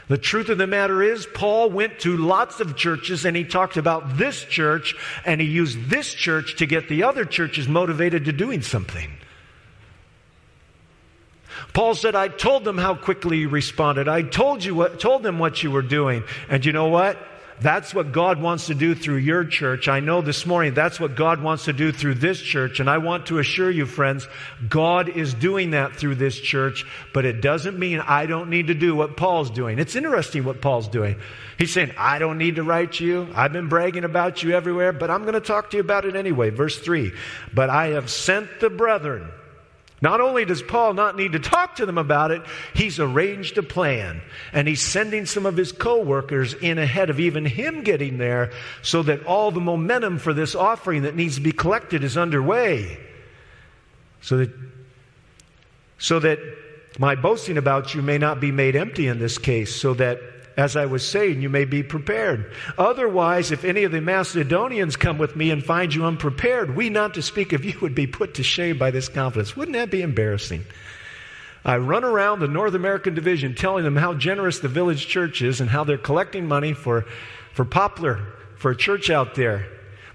[0.09, 3.77] The truth of the matter is, Paul went to lots of churches and he talked
[3.77, 4.95] about this church,
[5.27, 9.11] and he used this church to get the other churches motivated to doing something.
[11.75, 14.09] Paul said, I told them how quickly you responded.
[14.09, 16.25] I told you what, told them what you were doing.
[16.49, 17.19] And you know what?
[17.61, 19.89] That's what God wants to do through your church.
[19.89, 22.79] I know this morning that's what God wants to do through this church.
[22.79, 24.29] And I want to assure you, friends,
[24.69, 28.75] God is doing that through this church, but it doesn't mean I don't need to
[28.75, 29.79] do what Paul's doing.
[29.79, 31.17] It's interesting what Paul's doing.
[31.59, 33.29] He's saying, I don't need to write to you.
[33.35, 36.15] I've been bragging about you everywhere, but I'm going to talk to you about it
[36.15, 36.51] anyway.
[36.51, 37.13] Verse 3
[37.53, 39.29] But I have sent the brethren
[40.01, 42.43] not only does Paul not need to talk to them about it,
[42.75, 44.23] he's arranged a plan.
[44.53, 49.03] And he's sending some of his co-workers in ahead of even him getting there so
[49.03, 52.99] that all the momentum for this offering that needs to be collected is underway.
[54.21, 54.51] So that,
[55.99, 56.39] so that
[56.99, 60.21] my boasting about you may not be made empty in this case, so that
[60.59, 62.53] as I was saying, you may be prepared.
[62.77, 67.15] Otherwise, if any of the Macedonians come with me and find you unprepared, we not
[67.15, 69.57] to speak of you would be put to shame by this confidence.
[69.57, 70.65] Wouldn't that be embarrassing?
[71.65, 75.61] I run around the North American division telling them how generous the village church is
[75.61, 77.07] and how they're collecting money for,
[77.53, 78.21] for Poplar,
[78.57, 79.69] for a church out there.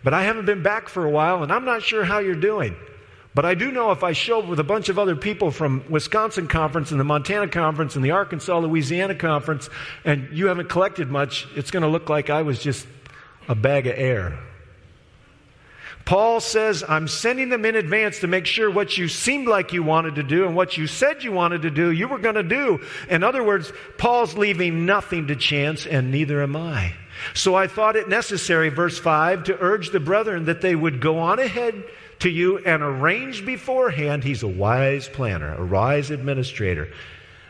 [0.04, 2.76] But I haven't been back for a while and I'm not sure how you're doing.
[3.36, 5.84] But I do know if I show up with a bunch of other people from
[5.90, 9.70] Wisconsin conference and the Montana conference and the Arkansas Louisiana conference
[10.06, 12.86] and you haven't collected much, it's going to look like I was just
[13.48, 14.40] a bag of air.
[16.06, 19.84] Paul says, I'm sending them in advance to make sure what you seemed like you
[19.84, 22.44] wanted to do and what you said you wanted to do, you were going to
[22.44, 22.82] do.
[23.10, 26.94] In other words, Paul's leaving nothing to chance, and neither am I.
[27.34, 31.20] So I thought it necessary, verse 5, to urge the brethren that they would go
[31.20, 31.86] on ahead
[32.24, 34.24] to you and arrange beforehand.
[34.24, 36.88] He's a wise planner, a wise administrator.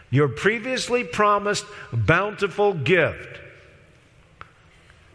[0.10, 3.40] Your previously promised bountiful gift,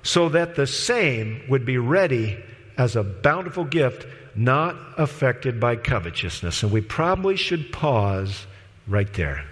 [0.05, 2.39] so that the same would be ready
[2.77, 6.63] as a bountiful gift, not affected by covetousness.
[6.63, 8.47] And we probably should pause
[8.87, 9.45] right there.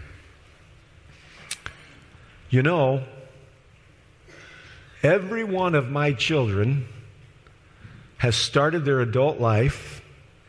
[2.49, 3.03] You know,
[5.03, 6.87] every one of my children
[8.19, 9.96] has started their adult life,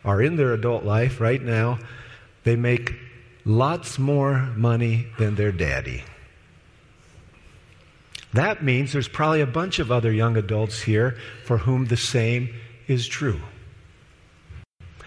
[0.03, 1.79] are in their adult life right now,
[2.43, 2.93] they make
[3.45, 6.03] lots more money than their daddy.
[8.33, 12.53] That means there's probably a bunch of other young adults here for whom the same
[12.88, 13.39] is true.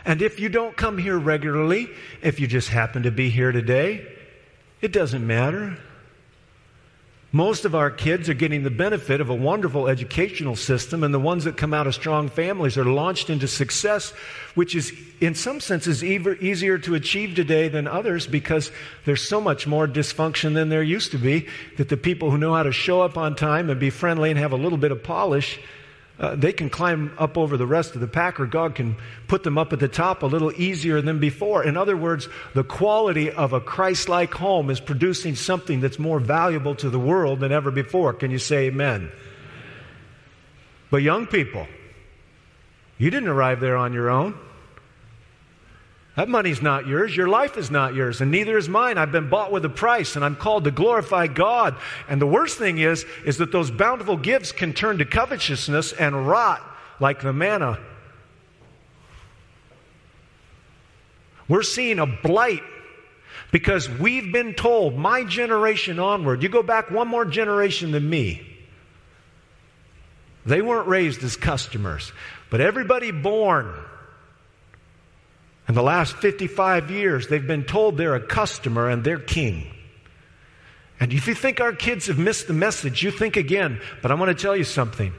[0.04, 1.88] And if you don't come here regularly,
[2.22, 4.06] if you just happen to be here today,
[4.80, 5.76] it doesn't matter.
[7.32, 11.20] Most of our kids are getting the benefit of a wonderful educational system, and the
[11.20, 14.12] ones that come out of strong families are launched into success,
[14.56, 18.72] which is, in some senses, easier to achieve today than others because
[19.04, 21.46] there's so much more dysfunction than there used to be.
[21.76, 24.38] That the people who know how to show up on time and be friendly and
[24.38, 25.60] have a little bit of polish
[26.20, 29.42] uh, they can climb up over the rest of the pack, or God can put
[29.42, 31.64] them up at the top a little easier than before.
[31.64, 36.20] In other words, the quality of a Christ like home is producing something that's more
[36.20, 38.12] valuable to the world than ever before.
[38.12, 39.10] Can you say amen?
[40.90, 41.66] But, young people,
[42.98, 44.38] you didn't arrive there on your own.
[46.20, 47.16] That money's not yours.
[47.16, 48.98] Your life is not yours, and neither is mine.
[48.98, 51.76] I've been bought with a price, and I'm called to glorify God.
[52.10, 56.28] And the worst thing is, is that those bountiful gifts can turn to covetousness and
[56.28, 56.60] rot
[57.00, 57.78] like the manna.
[61.48, 62.64] We're seeing a blight
[63.50, 68.46] because we've been told, my generation onward, you go back one more generation than me.
[70.44, 72.12] They weren't raised as customers,
[72.50, 73.72] but everybody born
[75.70, 79.72] in the last 55 years, they've been told they're a customer and they're king.
[80.98, 83.80] And if you think our kids have missed the message, you think again.
[84.02, 85.12] But I want to tell you something.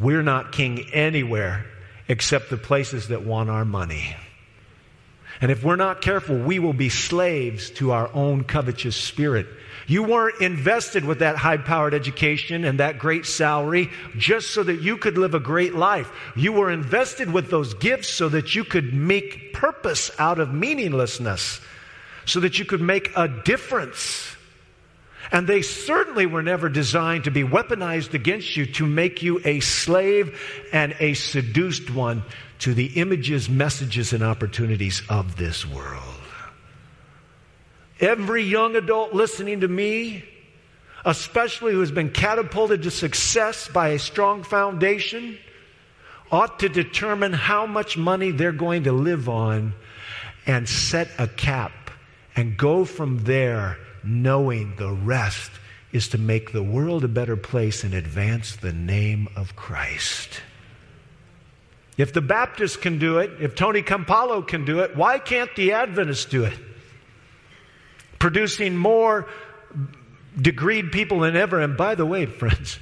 [0.00, 1.64] We're not king anywhere
[2.08, 4.16] except the places that want our money.
[5.40, 9.46] And if we're not careful, we will be slaves to our own covetous spirit.
[9.86, 14.80] You weren't invested with that high powered education and that great salary just so that
[14.80, 16.10] you could live a great life.
[16.36, 21.60] You were invested with those gifts so that you could make purpose out of meaninglessness,
[22.24, 24.34] so that you could make a difference.
[25.32, 29.60] And they certainly were never designed to be weaponized against you to make you a
[29.60, 30.38] slave
[30.72, 32.22] and a seduced one
[32.60, 36.13] to the images, messages, and opportunities of this world.
[38.00, 40.24] Every young adult listening to me,
[41.04, 45.38] especially who has been catapulted to success by a strong foundation,
[46.32, 49.74] ought to determine how much money they're going to live on
[50.46, 51.72] and set a cap
[52.34, 55.50] and go from there knowing the rest
[55.92, 60.42] is to make the world a better place and advance the name of Christ.
[61.96, 65.72] If the Baptists can do it, if Tony Campolo can do it, why can't the
[65.72, 66.58] Adventists do it?
[68.24, 69.28] Producing more
[70.34, 71.60] degreed people than ever.
[71.60, 72.78] And by the way, friends,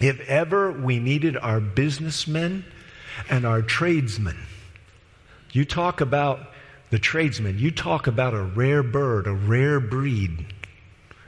[0.00, 2.64] if ever we needed our businessmen
[3.28, 4.38] and our tradesmen,
[5.50, 6.54] you talk about
[6.88, 10.46] the tradesmen, you talk about a rare bird, a rare breed.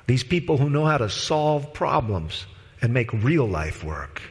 [0.07, 2.47] These people who know how to solve problems
[2.81, 4.23] and make real life work.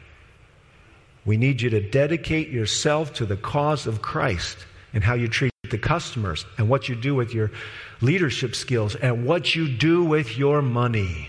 [1.24, 4.58] We need you to dedicate yourself to the cause of Christ
[4.92, 7.50] and how you treat the customers and what you do with your
[8.00, 11.28] leadership skills and what you do with your money.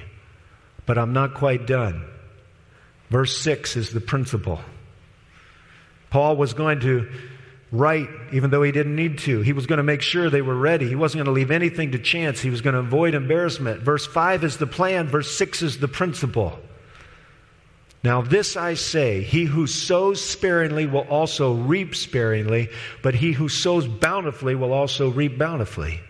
[0.85, 2.05] But I'm not quite done.
[3.09, 4.59] Verse 6 is the principle.
[6.11, 7.11] Paul was going to
[7.71, 9.41] write, even though he didn't need to.
[9.41, 10.87] He was going to make sure they were ready.
[10.87, 12.39] He wasn't going to leave anything to chance.
[12.39, 13.81] He was going to avoid embarrassment.
[13.81, 16.59] Verse 5 is the plan, verse 6 is the principle.
[18.05, 22.69] Now, this I say he who sows sparingly will also reap sparingly,
[23.01, 26.01] but he who sows bountifully will also reap bountifully.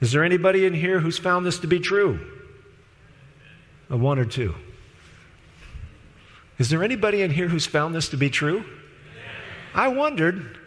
[0.00, 2.18] Is there anybody in here who's found this to be true?
[3.88, 4.52] A one or two.
[6.58, 8.64] Is there anybody in here who's found this to be true?
[9.76, 10.58] I wondered.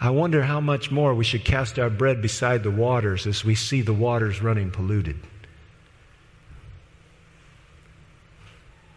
[0.00, 3.54] I wonder how much more we should cast our bread beside the waters as we
[3.54, 5.16] see the waters running polluted.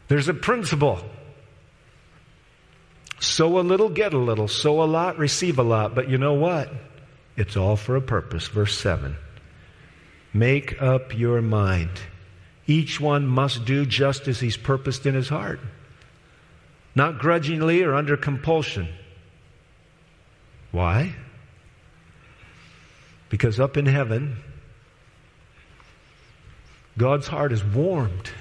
[0.10, 1.00] There's a principle.
[3.20, 4.48] Sow a little, get a little.
[4.48, 5.96] Sow a lot, receive a lot.
[5.96, 6.72] But you know what?
[7.38, 8.48] It's all for a purpose.
[8.48, 9.16] Verse 7.
[10.34, 11.92] Make up your mind.
[12.66, 15.60] Each one must do just as he's purposed in his heart,
[16.94, 18.88] not grudgingly or under compulsion.
[20.72, 21.16] Why?
[23.30, 24.38] Because up in heaven,
[26.98, 28.32] God's heart is warmed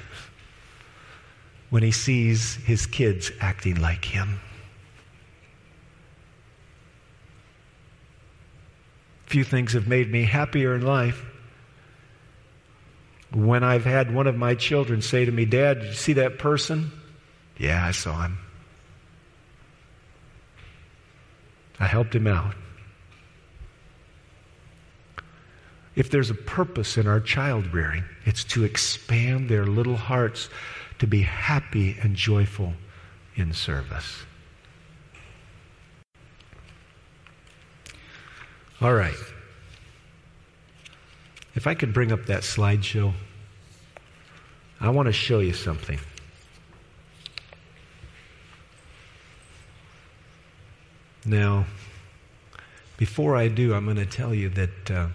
[1.71, 4.41] when he sees his kids acting like him.
[9.27, 11.23] Few things have made me happier in life.
[13.33, 16.39] When I've had one of my children say to me, Dad, did you see that
[16.39, 16.91] person?
[17.59, 18.39] Yeah, I saw him.
[21.79, 22.55] I helped him out.
[25.95, 30.49] If there's a purpose in our child rearing, it's to expand their little hearts
[30.99, 32.75] to be happy and joyful
[33.37, 34.25] in service.
[38.81, 39.15] All right.
[41.55, 43.13] If I could bring up that slideshow,
[44.81, 45.99] I want to show you something.
[51.25, 51.67] Now,
[52.97, 55.09] before I do, I'm going to tell you that uh,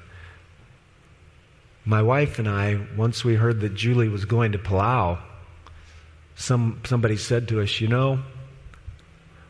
[1.86, 5.20] my wife and I, once we heard that Julie was going to Palau,
[6.36, 8.20] some, somebody said to us, You know,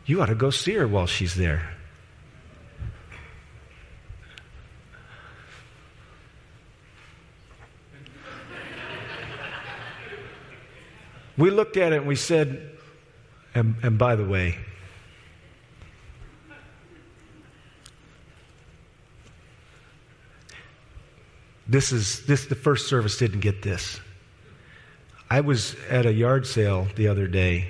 [0.06, 1.70] you ought to go see her while she's there.
[11.36, 12.70] we looked at it and we said,
[13.54, 14.56] and, and by the way,
[21.66, 24.00] this is this the first service didn't get this.
[25.30, 27.66] I was at a yard sale the other day.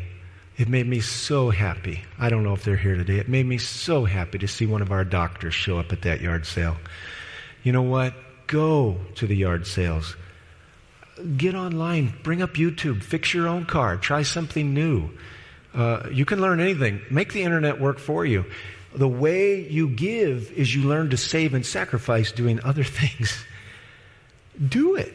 [0.57, 2.03] It made me so happy.
[2.19, 3.19] I don't know if they're here today.
[3.19, 6.21] It made me so happy to see one of our doctors show up at that
[6.21, 6.77] yard sale.
[7.63, 8.15] You know what?
[8.47, 10.17] Go to the yard sales.
[11.37, 15.11] Get online, bring up YouTube, fix your own car, try something new.
[15.73, 17.01] Uh, you can learn anything.
[17.11, 18.45] Make the internet work for you.
[18.95, 23.45] The way you give is you learn to save and sacrifice doing other things.
[24.69, 25.13] Do it.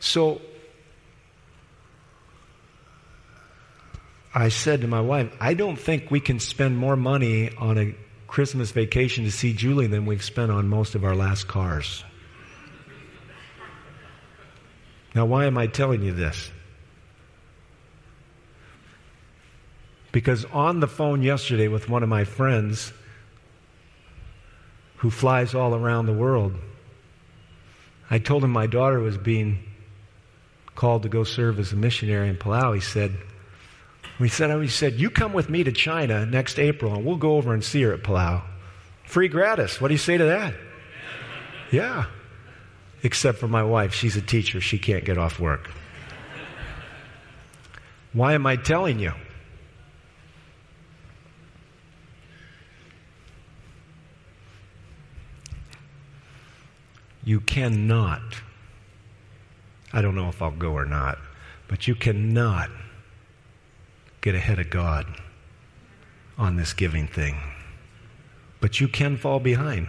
[0.00, 0.40] So
[4.32, 7.94] I said to my wife, I don't think we can spend more money on a
[8.28, 12.04] Christmas vacation to see Julie than we've spent on most of our last cars.
[15.14, 16.50] Now, why am I telling you this?
[20.12, 22.92] Because on the phone yesterday with one of my friends
[24.98, 26.54] who flies all around the world,
[28.08, 29.58] I told him my daughter was being
[30.76, 32.74] called to go serve as a missionary in Palau.
[32.74, 33.16] He said,
[34.22, 37.36] he said, he said, you come with me to China next April and we'll go
[37.36, 38.42] over and see her at Palau.
[39.04, 39.80] Free gratis.
[39.80, 40.54] What do you say to that?
[41.70, 42.06] Yeah.
[43.02, 43.94] Except for my wife.
[43.94, 44.60] She's a teacher.
[44.60, 45.70] She can't get off work.
[48.12, 49.12] Why am I telling you?
[57.22, 58.22] You cannot,
[59.92, 61.18] I don't know if I'll go or not,
[61.68, 62.70] but you cannot
[64.20, 65.06] get ahead of God
[66.36, 67.36] on this giving thing.
[68.60, 69.88] But you can fall behind.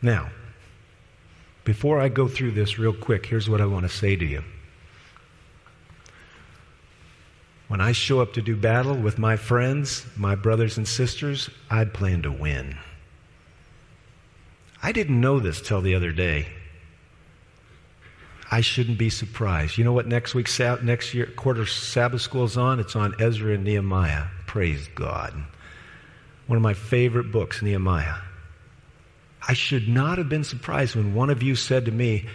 [0.00, 0.30] Now,
[1.64, 4.42] before I go through this real quick, here's what I want to say to you.
[7.66, 11.84] When I show up to do battle with my friends, my brothers and sisters, I
[11.84, 12.78] plan to win.
[14.82, 16.46] I didn't know this till the other day.
[18.50, 19.76] I shouldn't be surprised.
[19.76, 20.48] You know what next week,
[20.82, 22.80] next year, quarter Sabbath school is on?
[22.80, 24.24] It's on Ezra and Nehemiah.
[24.46, 25.34] Praise God.
[26.46, 28.16] One of my favorite books, Nehemiah.
[29.46, 32.26] I should not have been surprised when one of you said to me,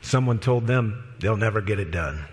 [0.00, 2.24] someone told them they'll never get it done.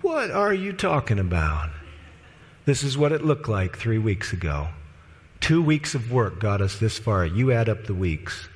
[0.00, 1.70] What are you talking about?
[2.64, 4.68] This is what it looked like three weeks ago.
[5.40, 7.24] Two weeks of work got us this far.
[7.24, 8.48] You add up the weeks.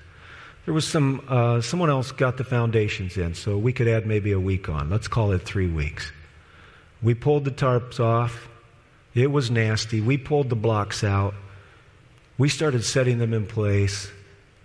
[0.66, 4.32] There was some, uh, someone else got the foundations in, so we could add maybe
[4.32, 4.90] a week on.
[4.90, 6.12] Let's call it three weeks.
[7.02, 8.48] We pulled the tarps off.
[9.14, 10.00] It was nasty.
[10.00, 11.34] We pulled the blocks out.
[12.36, 14.10] We started setting them in place.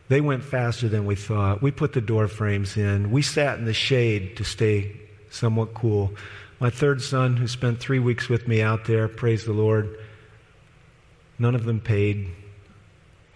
[0.07, 1.61] They went faster than we thought.
[1.61, 3.09] We put the door frames in.
[3.09, 4.95] We sat in the shade to stay
[5.31, 6.13] somewhat cool.
[6.59, 9.97] My third son, who spent three weeks with me out there, praise the Lord,
[11.39, 12.29] none of them paid.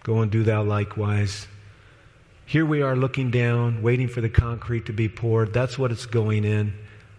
[0.04, 1.46] Go and do thou likewise.
[2.50, 5.52] Here we are looking down, waiting for the concrete to be poured.
[5.52, 6.74] That's what it's going in.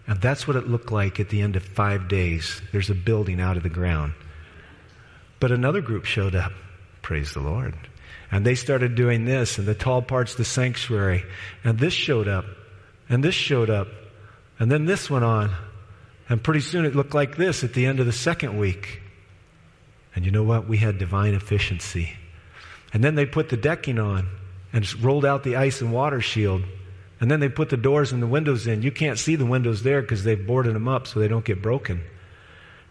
[0.06, 2.60] And that's what it looked like at the end of five days.
[2.70, 4.12] There's a building out of the ground.
[5.40, 6.52] But another group showed up.
[7.00, 7.74] Praise the Lord.
[8.30, 11.24] And they started doing this, and the tall parts of the sanctuary.
[11.64, 12.44] And this showed up.
[13.08, 13.88] And this showed up.
[14.58, 15.50] And then this went on.
[16.28, 19.00] And pretty soon it looked like this at the end of the second week.
[20.14, 20.68] And you know what?
[20.68, 22.18] We had divine efficiency.
[22.92, 24.28] And then they put the decking on
[24.72, 26.62] and rolled out the ice and water shield.
[27.20, 28.82] And then they put the doors and the windows in.
[28.82, 31.62] You can't see the windows there because they've boarded them up so they don't get
[31.62, 32.02] broken.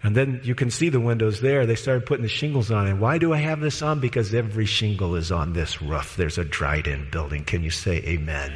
[0.03, 1.65] And then you can see the windows there.
[1.65, 2.87] They started putting the shingles on.
[2.87, 3.99] And why do I have this on?
[3.99, 6.15] Because every shingle is on this roof.
[6.15, 7.43] There's a dried in building.
[7.43, 8.51] Can you say amen?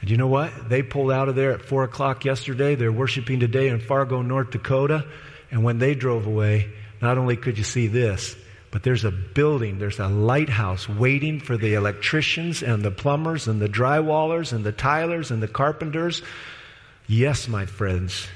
[0.00, 0.68] And you know what?
[0.68, 2.74] They pulled out of there at 4 o'clock yesterday.
[2.74, 5.06] They're worshiping today in Fargo, North Dakota.
[5.50, 6.70] And when they drove away,
[7.00, 8.36] not only could you see this,
[8.74, 13.62] but there's a building, there's a lighthouse waiting for the electricians and the plumbers and
[13.62, 16.22] the drywallers and the tilers and the carpenters.
[17.06, 18.26] Yes, my friends,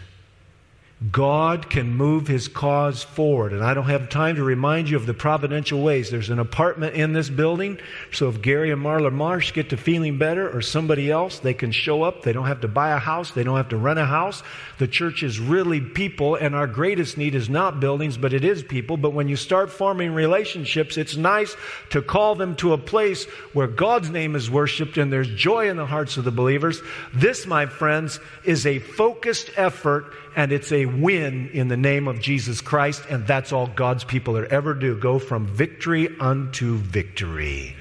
[1.13, 3.53] God can move his cause forward.
[3.53, 6.11] And I don't have time to remind you of the providential ways.
[6.11, 7.79] There's an apartment in this building,
[8.11, 11.71] so if Gary and Marla Marsh get to feeling better or somebody else, they can
[11.71, 12.23] show up.
[12.23, 14.43] They don't have to buy a house, they don't have to rent a house.
[14.79, 18.65] The church is really people, and our greatest need is not buildings, but it is
[18.65, 18.97] people.
[18.97, 21.57] But when you start forming relationships, it's nice
[21.91, 25.77] to call them to a place where God's name is worshiped and there's joy in
[25.77, 26.81] the hearts of the believers.
[27.15, 32.21] This, my friends, is a focused effort and it's a win in the name of
[32.21, 37.77] Jesus Christ, and that's all God's people are ever do go from victory unto victory.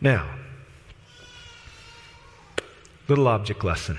[0.00, 0.28] Now,
[3.08, 3.98] little object lesson.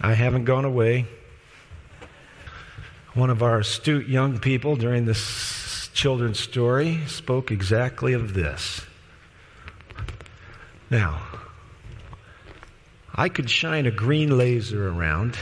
[0.00, 1.06] I haven't gone away.
[3.14, 5.18] One of our astute young people during this
[6.06, 8.80] children's story spoke exactly of this.
[10.88, 11.20] Now,
[13.12, 15.36] I could shine a green laser around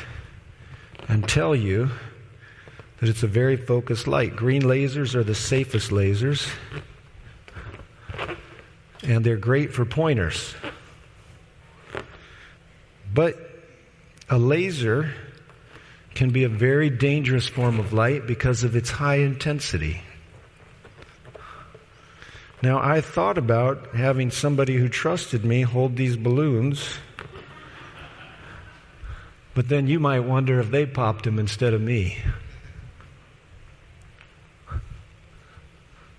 [1.07, 1.91] and tell you
[2.99, 4.37] that it's a very focused light.
[4.37, 6.49] Green lasers are the safest lasers,
[9.03, 10.55] and they're great for pointers.
[13.13, 13.37] But
[14.31, 15.13] a laser
[16.15, 20.01] can be a very dangerous form of light because of its high intensity.
[22.65, 26.97] Now, I thought about having somebody who trusted me hold these balloons,
[29.53, 32.17] but then you might wonder if they popped them instead of me.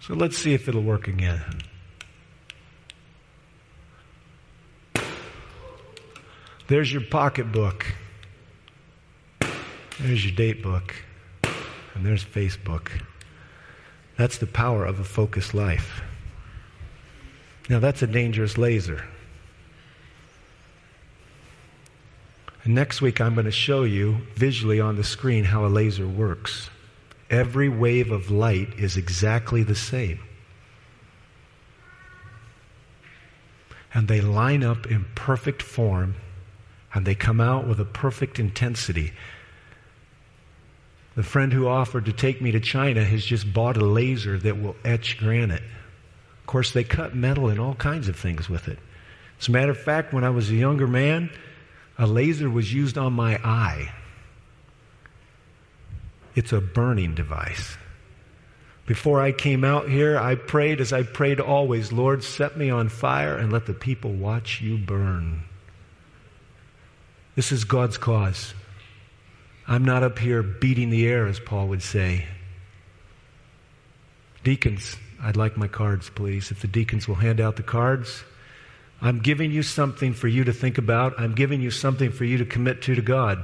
[0.02, 1.42] So let's see if it'll work again.
[6.68, 7.88] There's your pocketbook.
[10.00, 10.94] There's your date book.
[11.96, 12.92] And there's Facebook.
[14.16, 16.04] That's the power of a focused life.
[17.68, 19.06] Now, that's a dangerous laser.
[22.64, 26.08] And next week, I'm going to show you visually on the screen how a laser
[26.08, 26.70] works.
[27.30, 30.20] Every wave of light is exactly the same.
[33.94, 36.16] And they line up in perfect form,
[36.94, 39.14] and they come out with a perfect intensity.
[41.16, 44.62] The friend who offered to take me to China has just bought a laser that
[44.62, 45.64] will etch granite.
[46.56, 48.80] Course, they cut metal and all kinds of things with it.
[49.42, 51.30] As a matter of fact, when I was a younger man,
[51.98, 53.92] a laser was used on my eye.
[56.34, 57.76] It's a burning device.
[58.86, 62.88] Before I came out here, I prayed as I prayed always Lord, set me on
[62.88, 65.42] fire and let the people watch you burn.
[67.36, 68.54] This is God's cause.
[69.68, 72.26] I'm not up here beating the air, as Paul would say.
[74.46, 74.96] Deacons,
[75.26, 76.52] I'd like my cards, please.
[76.52, 78.24] If the deacons will hand out the cards.
[79.02, 81.20] I'm giving you something for you to think about.
[81.20, 83.44] I'm giving you something for you to commit to to God.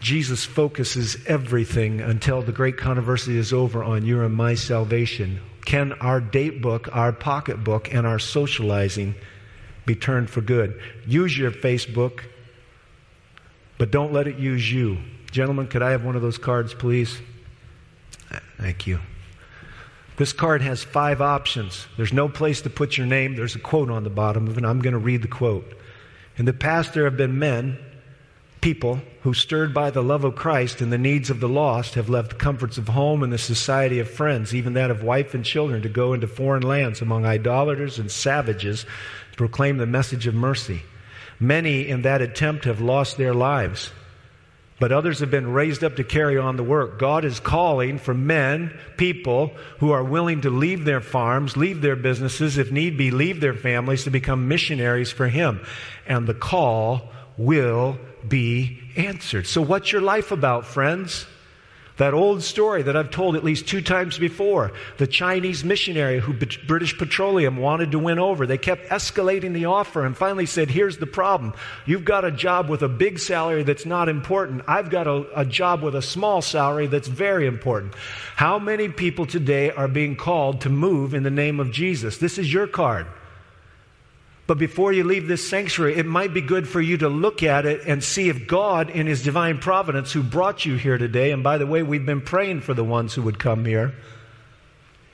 [0.00, 5.40] Jesus focuses everything until the great controversy is over on your and my salvation.
[5.66, 9.14] Can our date book, our pocketbook, and our socializing
[9.84, 10.80] be turned for good?
[11.06, 12.22] Use your Facebook,
[13.76, 14.96] but don't let it use you.
[15.30, 17.20] Gentlemen, could I have one of those cards, please?
[18.56, 19.00] Thank you.
[20.18, 21.86] This card has five options.
[21.96, 23.36] There's no place to put your name.
[23.36, 24.56] There's a quote on the bottom of it.
[24.58, 25.78] and I'm going to read the quote.
[26.36, 27.78] In the past, there have been men,
[28.60, 32.08] people, who, stirred by the love of Christ and the needs of the lost, have
[32.08, 35.44] left the comforts of home and the society of friends, even that of wife and
[35.44, 38.86] children, to go into foreign lands among idolaters and savages
[39.30, 40.82] to proclaim the message of mercy.
[41.38, 43.92] Many in that attempt have lost their lives
[44.80, 46.98] but others have been raised up to carry on the work.
[46.98, 51.96] God is calling for men, people who are willing to leave their farms, leave their
[51.96, 55.60] businesses, if need be, leave their families to become missionaries for Him.
[56.06, 59.46] And the call will be answered.
[59.46, 61.26] So, what's your life about, friends?
[61.98, 66.32] That old story that I've told at least two times before the Chinese missionary who
[66.66, 68.46] British Petroleum wanted to win over.
[68.46, 71.54] They kept escalating the offer and finally said, Here's the problem.
[71.86, 74.62] You've got a job with a big salary that's not important.
[74.68, 77.94] I've got a, a job with a small salary that's very important.
[78.36, 82.18] How many people today are being called to move in the name of Jesus?
[82.18, 83.06] This is your card.
[84.48, 87.66] But before you leave this sanctuary, it might be good for you to look at
[87.66, 91.44] it and see if God, in His divine providence, who brought you here today, and
[91.44, 93.94] by the way, we've been praying for the ones who would come here,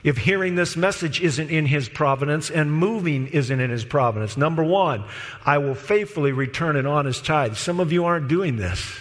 [0.05, 4.37] if hearing this message isn't in His providence and moving isn't in His providence.
[4.37, 5.03] Number one,
[5.45, 7.57] I will faithfully return an honest tithe.
[7.57, 8.97] Some of you aren't doing this,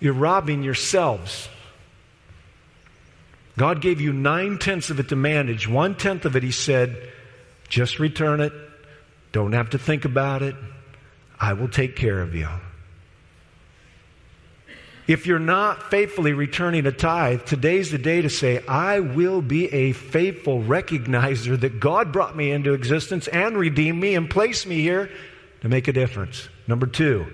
[0.00, 1.48] you're robbing yourselves.
[3.56, 5.66] God gave you nine tenths of it to manage.
[5.66, 7.10] One tenth of it, He said,
[7.70, 8.52] just return it.
[9.32, 10.54] Don't have to think about it.
[11.40, 12.48] I will take care of you.
[15.06, 19.72] If you're not faithfully returning a tithe, today's the day to say, I will be
[19.72, 24.80] a faithful recognizer that God brought me into existence and redeemed me and placed me
[24.82, 25.10] here
[25.62, 26.48] to make a difference.
[26.68, 27.26] Number two,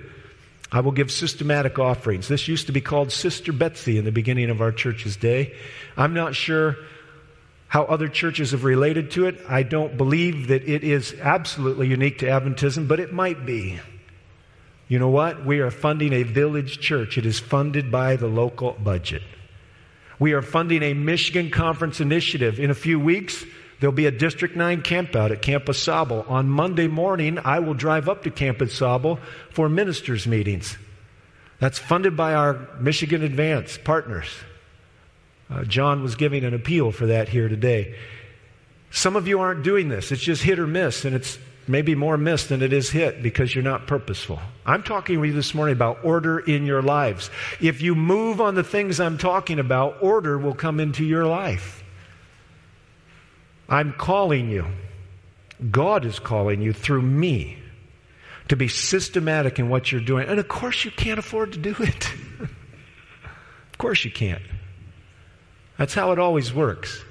[0.73, 2.29] I will give systematic offerings.
[2.29, 5.55] This used to be called Sister Betsy in the beginning of our church's day.
[5.97, 6.77] I'm not sure
[7.69, 9.41] how other churches have related to it.
[9.49, 13.81] I don't believe that it is absolutely unique to Adventism, but it might be.
[14.89, 15.45] You know what?
[15.45, 17.19] We are funding a village church.
[17.19, 19.23] It is funded by the local budget.
[20.19, 22.61] We are funding a Michigan Conference initiative.
[22.61, 23.45] In a few weeks,
[23.81, 28.09] there'll be a District 9 campout at Camp Au On Monday morning, I will drive
[28.09, 29.19] up to Camp Au
[29.51, 30.79] for ministers' meetings.
[31.59, 34.29] That's funded by our Michigan Advance partners.
[35.51, 37.95] Uh, John was giving an appeal for that here today.
[38.91, 40.11] Some of you aren't doing this.
[40.11, 41.39] It's just hit or miss, and it's
[41.69, 44.41] maybe more miss than it is hit because you're not purposeful.
[44.65, 47.31] I'm talking with you this morning about order in your lives.
[47.61, 51.83] If you move on the things I'm talking about, order will come into your life.
[53.69, 54.67] I'm calling you.
[55.71, 57.59] God is calling you through me
[58.49, 60.29] to be systematic in what you're doing.
[60.29, 62.13] And of course, you can't afford to do it.
[62.41, 64.43] of course, you can't.
[65.79, 67.03] That's how it always works.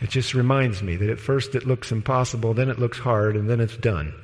[0.00, 3.50] It just reminds me that at first it looks impossible, then it looks hard, and
[3.50, 4.14] then it's done.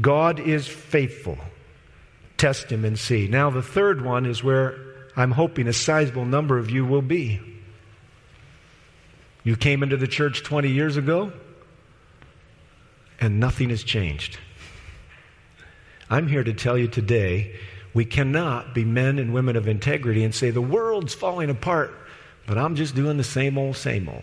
[0.00, 1.38] God is faithful.
[2.36, 3.28] Test him and see.
[3.28, 4.76] Now, the third one is where
[5.16, 7.40] I'm hoping a sizable number of you will be.
[9.44, 11.32] You came into the church 20 years ago,
[13.20, 14.38] and nothing has changed.
[16.08, 17.56] I'm here to tell you today
[17.94, 21.94] we cannot be men and women of integrity and say the world's falling apart,
[22.46, 24.22] but I'm just doing the same old, same old.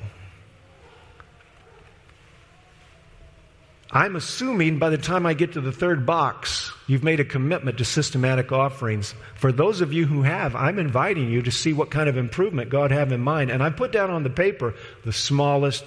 [3.92, 7.78] I'm assuming by the time I get to the third box, you've made a commitment
[7.78, 9.16] to systematic offerings.
[9.36, 12.70] For those of you who have, I'm inviting you to see what kind of improvement
[12.70, 13.52] God have in mind.
[13.52, 14.74] And I put down on the paper
[15.06, 15.86] the smallest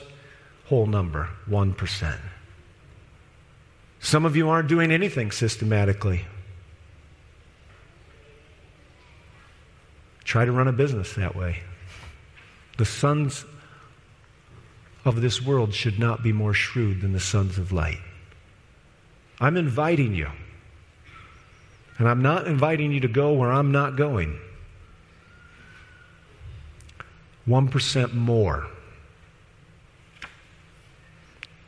[0.66, 2.16] whole number, 1%.
[4.00, 6.24] Some of you aren't doing anything systematically.
[10.28, 11.62] Try to run a business that way.
[12.76, 13.46] The sons
[15.06, 17.96] of this world should not be more shrewd than the sons of light.
[19.40, 20.28] I'm inviting you.
[21.96, 24.38] And I'm not inviting you to go where I'm not going.
[27.48, 28.66] 1% more.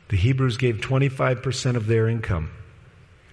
[0.09, 2.51] The Hebrews gave 25% of their income.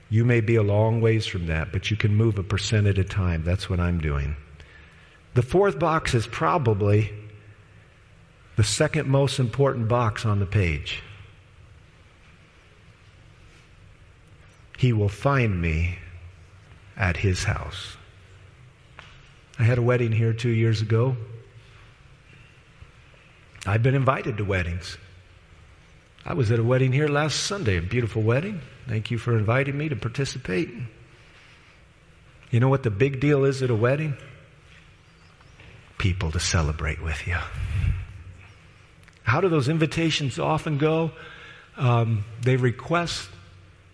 [0.09, 2.97] You may be a long ways from that, but you can move a percent at
[2.97, 3.45] a time.
[3.45, 4.35] That's what I'm doing.
[5.39, 7.13] The fourth box is probably
[8.57, 11.01] the second most important box on the page.
[14.79, 15.99] He will find me
[16.97, 17.97] at his house.
[19.61, 21.17] I had a wedding here two years ago.
[23.65, 24.99] I've been invited to weddings.
[26.27, 28.61] I was at a wedding here last Sunday, a beautiful wedding.
[28.89, 30.69] Thank you for inviting me to participate.
[32.51, 34.17] You know what the big deal is at a wedding?
[35.99, 37.37] People to celebrate with you.
[39.25, 41.11] How do those invitations often go?
[41.77, 43.29] Um, they request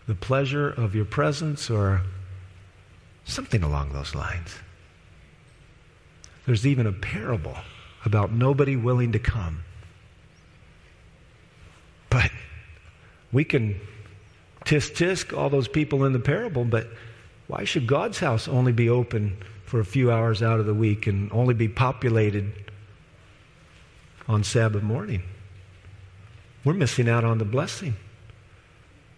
[0.06, 2.02] the pleasure of your presence or
[3.24, 4.54] something along those lines.
[6.46, 7.56] There's even a parable
[8.04, 9.62] about nobody willing to come.
[12.10, 12.30] But
[13.32, 13.80] we can
[14.64, 16.88] tisk tisk all those people in the parable, but
[17.46, 19.36] why should God's house only be open
[19.74, 22.52] for a few hours out of the week and only be populated
[24.28, 25.20] on Sabbath morning.
[26.62, 27.96] We're missing out on the blessing.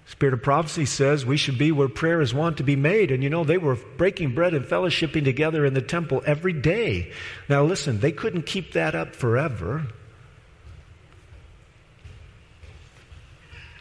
[0.07, 3.11] Spirit of prophecy says we should be where prayer is wont to be made.
[3.11, 7.13] And you know, they were breaking bread and fellowshipping together in the temple every day.
[7.51, 9.89] Now, listen, they couldn't keep that up forever.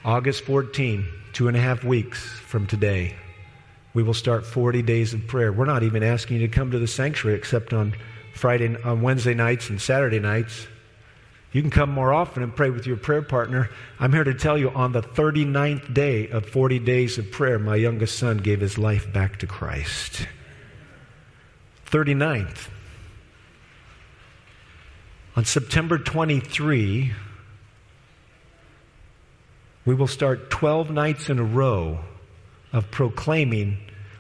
[0.04, 3.16] August 14, two and a half weeks from today,
[3.96, 5.52] we will start 40 days of prayer.
[5.52, 7.96] We're not even asking you to come to the sanctuary except on
[8.34, 10.68] Friday, on Wednesday nights and Saturday nights.
[11.54, 13.70] You can come more often and pray with your prayer partner.
[13.98, 17.78] I'm here to tell you on the 39th day of 40 days of prayer, my
[17.78, 20.28] youngest son gave his life back to Christ.
[21.90, 22.68] 39th.
[25.38, 27.14] On September 23,
[29.86, 32.00] we will start 12 nights in a row
[32.76, 33.78] of proclaiming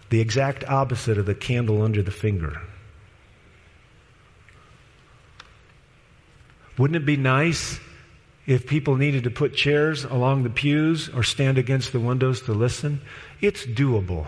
[0.09, 2.61] the exact opposite of the candle under the finger.
[6.77, 7.79] Wouldn't it be nice
[8.47, 12.53] if people needed to put chairs along the pews or stand against the windows to
[12.53, 13.01] listen?
[13.41, 14.27] It's doable,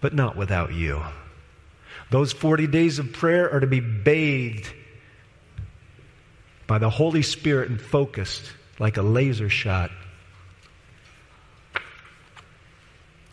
[0.00, 1.02] but not without you.
[2.10, 4.72] Those 40 days of prayer are to be bathed
[6.66, 9.90] by the Holy Spirit and focused like a laser shot.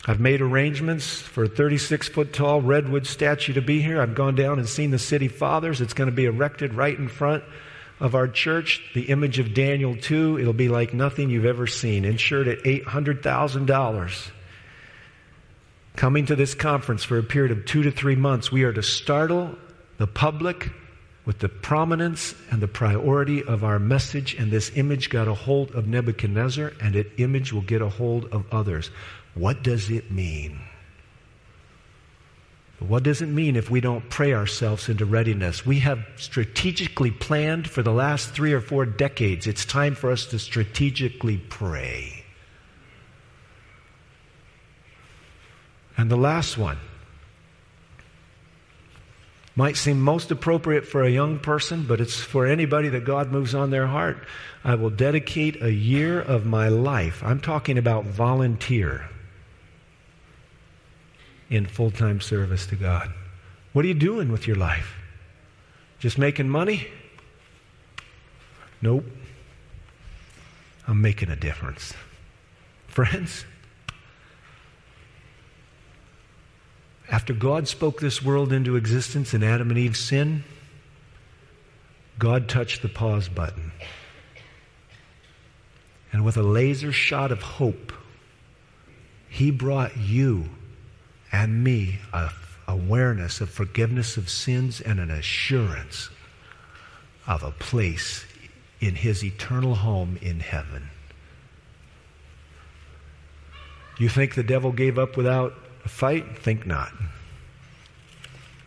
[0.06, 4.02] I've made arrangements for a 36 foot tall redwood statue to be here.
[4.02, 5.80] I've gone down and seen the city fathers.
[5.80, 7.42] It's going to be erected right in front
[8.00, 8.82] of our church.
[8.94, 14.30] The image of Daniel 2, it'll be like nothing you've ever seen, insured at $800,000.
[15.96, 18.82] Coming to this conference for a period of two to three months, we are to
[18.82, 19.56] startle
[19.96, 20.70] the public
[21.24, 25.70] with the prominence and the priority of our message, and this image got a hold
[25.72, 28.90] of Nebuchadnezzar, and that image will get a hold of others.
[29.34, 30.60] What does it mean?
[32.78, 35.64] What does it mean if we don't pray ourselves into readiness?
[35.64, 39.46] We have strategically planned for the last three or four decades.
[39.46, 42.24] It's time for us to strategically pray.
[45.96, 46.78] And the last one
[49.56, 53.54] might seem most appropriate for a young person, but it's for anybody that God moves
[53.54, 54.18] on their heart.
[54.64, 57.22] I will dedicate a year of my life.
[57.24, 59.08] I'm talking about volunteer
[61.50, 63.12] in full time service to God.
[63.72, 64.96] What are you doing with your life?
[66.00, 66.88] Just making money?
[68.82, 69.04] Nope.
[70.86, 71.94] I'm making a difference.
[72.88, 73.44] Friends,
[77.10, 80.44] after God spoke this world into existence in Adam and Eve's sin,
[82.18, 83.72] God touched the pause button.
[86.12, 87.92] And with a laser shot of hope,
[89.28, 90.48] He brought you
[91.32, 92.30] and me a
[92.66, 96.10] awareness of forgiveness of sins and an assurance
[97.26, 98.24] of a place
[98.80, 100.90] in his eternal home in heaven.
[103.98, 106.38] You think the devil gave up without a fight?
[106.38, 106.92] Think not.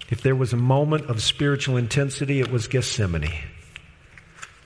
[0.09, 3.33] If there was a moment of spiritual intensity, it was Gethsemane.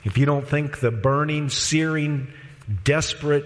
[0.03, 2.27] If you don't think the burning, searing,
[2.83, 3.45] desperate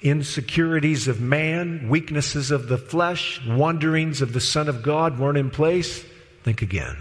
[0.00, 5.50] insecurities of man, weaknesses of the flesh, wanderings of the Son of God weren't in
[5.50, 6.04] place,
[6.44, 6.96] think again.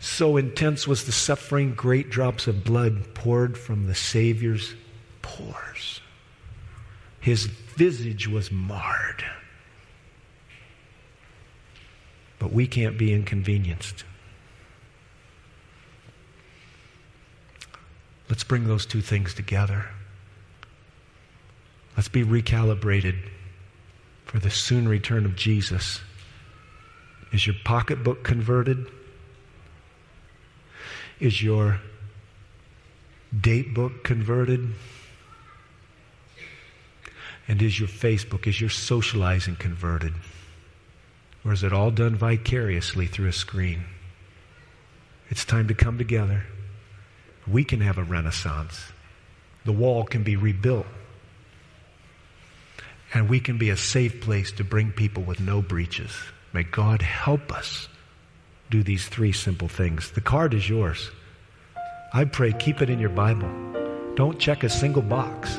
[0.00, 4.74] So intense was the suffering, great drops of blood poured from the Savior's
[5.20, 6.00] pores.
[7.20, 9.24] His visage was marred.
[12.40, 14.02] But we can't be inconvenienced.
[18.28, 19.90] Let's bring those two things together.
[21.96, 23.16] Let's be recalibrated
[24.24, 26.00] for the soon return of Jesus.
[27.32, 28.86] Is your pocketbook converted?
[31.18, 31.80] Is your
[33.38, 34.72] date book converted?
[37.46, 40.14] And is your Facebook, is your socializing converted?
[41.44, 43.84] Or is it all done vicariously through a screen?
[45.30, 46.44] It's time to come together.
[47.46, 48.92] We can have a renaissance.
[49.64, 50.86] The wall can be rebuilt.
[53.14, 56.12] And we can be a safe place to bring people with no breaches.
[56.52, 57.88] May God help us
[58.70, 60.10] do these three simple things.
[60.12, 61.10] The card is yours.
[62.12, 63.50] I pray keep it in your Bible.
[64.14, 65.56] Don't check a single box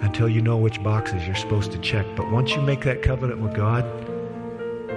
[0.00, 2.06] until you know which boxes you're supposed to check.
[2.16, 3.84] But once you make that covenant with God,